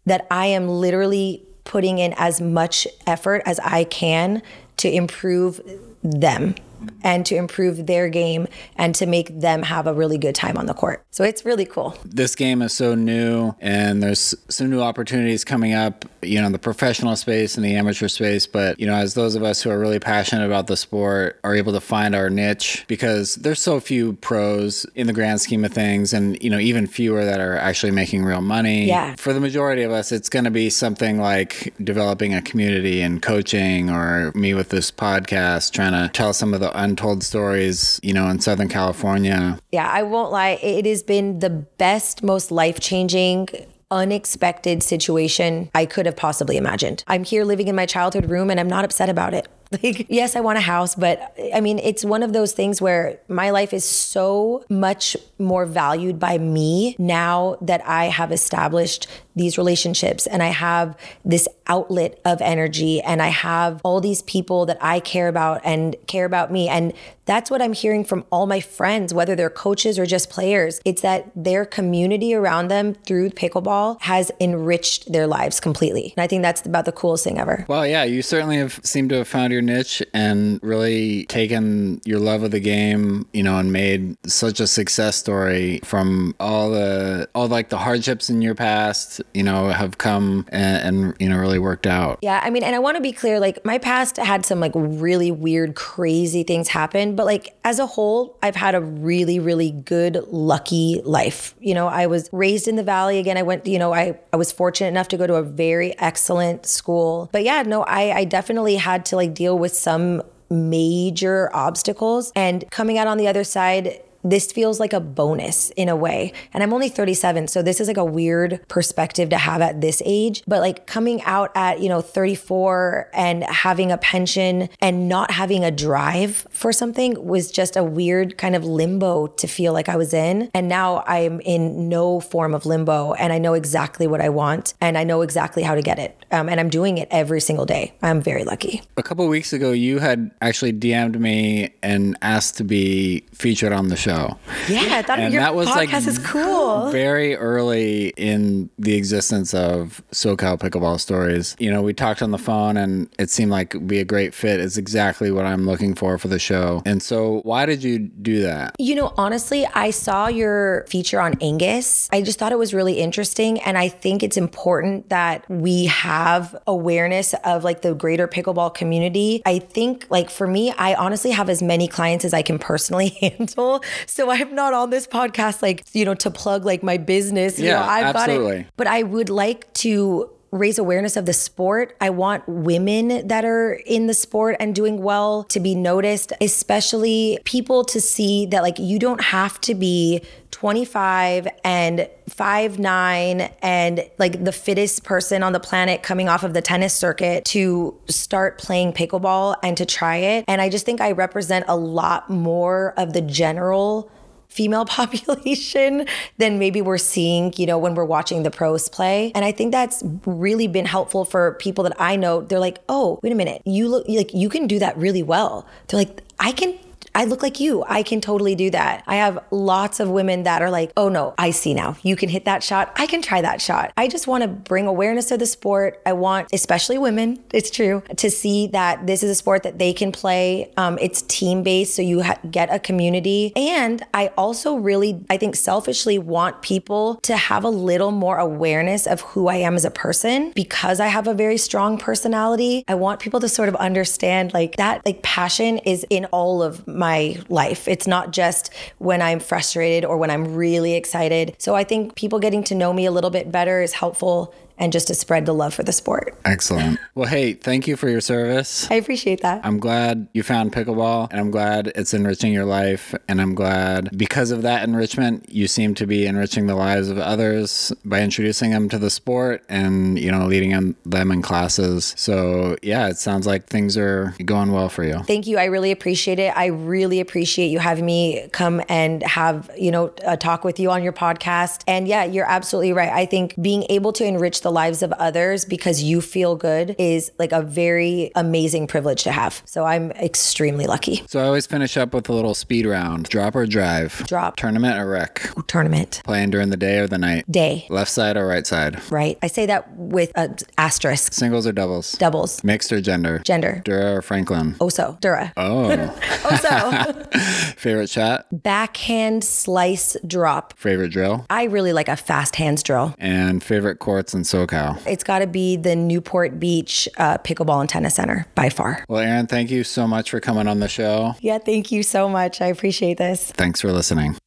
[0.07, 4.41] that I am literally putting in as much effort as I can
[4.77, 5.61] to improve
[6.03, 6.55] them
[7.03, 10.65] and to improve their game and to make them have a really good time on
[10.65, 11.03] the court.
[11.11, 11.97] So it's really cool.
[12.03, 16.51] This game is so new and there's some new opportunities coming up, you know, in
[16.51, 18.47] the professional space and the amateur space.
[18.47, 21.55] But, you know, as those of us who are really passionate about the sport are
[21.55, 25.73] able to find our niche because there's so few pros in the grand scheme of
[25.73, 28.85] things and, you know, even fewer that are actually making real money.
[28.85, 29.15] Yeah.
[29.15, 33.21] For the majority of us, it's going to be something like developing a community and
[33.21, 38.13] coaching or me with this podcast trying to tell some of the untold stories, you
[38.13, 39.57] know, in Southern California.
[39.71, 40.59] Yeah, I won't lie.
[40.61, 43.47] It has been the best, most life changing
[43.91, 47.03] unexpected situation I could have possibly imagined.
[47.07, 49.47] I'm here living in my childhood room and I'm not upset about it.
[49.83, 53.19] Like, yes, I want a house, but I mean, it's one of those things where
[53.27, 59.57] my life is so much more valued by me now that I have established these
[59.57, 64.77] relationships and I have this outlet of energy and I have all these people that
[64.81, 66.69] I care about and care about me.
[66.69, 66.93] And
[67.25, 70.79] that's what I'm hearing from all my friends, whether they're coaches or just players.
[70.85, 76.13] It's that their community around them through pickleball has enriched their lives completely.
[76.15, 77.65] And I think that's about the coolest thing ever.
[77.67, 82.19] Well, yeah, you certainly have seemed to have found your niche and really taken your
[82.19, 87.27] love of the game, you know, and made such a success story from all the
[87.33, 91.37] all like the hardships in your past, you know, have come and, and you know
[91.37, 92.19] really worked out.
[92.21, 94.71] Yeah, I mean, and I want to be clear, like my past had some like
[94.75, 99.71] really weird, crazy things happen, but like as a whole, I've had a really, really
[99.71, 101.55] good, lucky life.
[101.59, 103.19] You know, I was raised in the valley.
[103.19, 105.97] Again, I went, you know, I, I was fortunate enough to go to a very
[105.99, 107.29] excellent school.
[107.31, 112.69] But yeah, no, I, I definitely had to like deal with some major obstacles and
[112.69, 116.33] coming out on the other side this feels like a bonus in a way.
[116.51, 120.01] And I'm only 37, so this is like a weird perspective to have at this
[120.03, 120.43] age.
[120.47, 125.63] But like coming out at, you know, 34 and having a pension and not having
[125.63, 129.95] a drive for something was just a weird kind of limbo to feel like I
[129.95, 130.49] was in.
[130.55, 134.73] And now I'm in no form of limbo and I know exactly what I want
[134.81, 136.25] and I know exactly how to get it.
[136.31, 137.93] Um, and I'm doing it every single day.
[138.01, 138.81] I'm very lucky.
[138.97, 143.89] A couple weeks ago, you had actually DM'd me and asked to be featured on
[143.89, 144.37] the show show.
[144.67, 146.89] Yeah, I thought and your that was podcast like is cool.
[146.89, 151.55] Very early in the existence of SoCal Pickleball Stories.
[151.59, 154.33] You know, we talked on the phone and it seemed like it'd be a great
[154.33, 154.59] fit.
[154.59, 156.81] It's exactly what I'm looking for for the show.
[156.85, 158.75] And so, why did you do that?
[158.79, 162.09] You know, honestly, I saw your feature on Angus.
[162.11, 163.59] I just thought it was really interesting.
[163.61, 169.41] And I think it's important that we have awareness of like the greater pickleball community.
[169.45, 173.09] I think, like, for me, I honestly have as many clients as I can personally
[173.21, 173.83] handle.
[174.07, 177.59] So I'm not on this podcast like, you know, to plug like my business.
[177.59, 178.57] You yeah, know, I've absolutely.
[178.57, 178.67] got it.
[178.77, 181.95] But I would like to raise awareness of the sport.
[181.99, 187.39] I want women that are in the sport and doing well to be noticed, especially
[187.43, 190.21] people to see that like you don't have to be
[190.51, 196.53] 25 and five nine and like the fittest person on the planet coming off of
[196.53, 200.45] the tennis circuit to start playing pickleball and to try it.
[200.47, 204.09] And I just think I represent a lot more of the general
[204.55, 209.31] female population than maybe we're seeing, you know, when we're watching the pros play.
[209.35, 212.41] And I think that's really been helpful for people that I know.
[212.41, 215.67] They're like, oh, wait a minute, you look like you can do that really well.
[215.87, 216.77] They're like, I can
[217.15, 217.83] I look like you.
[217.87, 219.03] I can totally do that.
[219.07, 221.95] I have lots of women that are like, oh no, I see now.
[222.03, 222.91] You can hit that shot.
[222.97, 223.93] I can try that shot.
[223.95, 226.01] I just want to bring awareness to the sport.
[226.05, 229.93] I want, especially women, it's true, to see that this is a sport that they
[229.93, 230.73] can play.
[230.75, 233.53] Um, it's team based, so you ha- get a community.
[233.55, 239.07] And I also really, I think, selfishly want people to have a little more awareness
[239.07, 242.83] of who I am as a person because I have a very strong personality.
[242.89, 246.85] I want people to sort of understand like that, like passion is in all of
[246.85, 247.87] my my life.
[247.87, 251.55] It's not just when I'm frustrated or when I'm really excited.
[251.59, 254.91] So I think people getting to know me a little bit better is helpful and
[254.91, 256.35] just to spread the love for the sport.
[256.45, 256.99] Excellent.
[257.15, 258.91] Well, hey, thank you for your service.
[258.91, 259.65] I appreciate that.
[259.65, 263.15] I'm glad you found pickleball and I'm glad it's enriching your life.
[263.29, 267.17] And I'm glad because of that enrichment, you seem to be enriching the lives of
[267.17, 272.13] others by introducing them to the sport and, you know, leading them in classes.
[272.17, 275.19] So, yeah, it sounds like things are going well for you.
[275.23, 275.57] Thank you.
[275.57, 276.51] I really appreciate it.
[276.53, 280.91] I really appreciate you having me come and have, you know, a talk with you
[280.91, 281.81] on your podcast.
[281.87, 283.09] And yeah, you're absolutely right.
[283.09, 287.31] I think being able to enrich the lives of others because you feel good is
[287.37, 289.61] like a very amazing privilege to have.
[289.65, 291.23] So I'm extremely lucky.
[291.27, 294.25] So I always finish up with a little speed round drop or drive?
[294.25, 294.55] Drop.
[294.55, 295.51] Tournament or rec?
[295.67, 296.21] Tournament.
[296.25, 297.45] Playing during the day or the night?
[297.49, 297.85] Day.
[297.91, 298.99] Left side or right side?
[299.11, 299.37] Right.
[299.43, 301.33] I say that with an asterisk.
[301.33, 302.13] Singles or doubles?
[302.13, 302.63] Doubles.
[302.63, 303.43] Mixed or gender?
[303.45, 303.83] Gender.
[303.85, 304.73] Dura or Franklin?
[304.79, 305.19] Oso.
[305.21, 305.53] Dura.
[305.57, 305.89] Oh.
[306.41, 307.33] Oso.
[307.77, 308.47] Favorite shot?
[308.51, 310.73] Backhand slice drop.
[310.75, 311.45] Favorite drill?
[311.51, 313.13] I really like a fast hands drill.
[313.19, 315.01] And favorite courts and SoCal?
[315.05, 319.03] It's got to be the Newport Beach uh, Pickleball and Tennis Center by far.
[319.09, 321.35] Well, Erin, thank you so much for coming on the show.
[321.41, 322.61] Yeah, thank you so much.
[322.61, 323.51] I appreciate this.
[323.51, 324.37] Thanks for listening.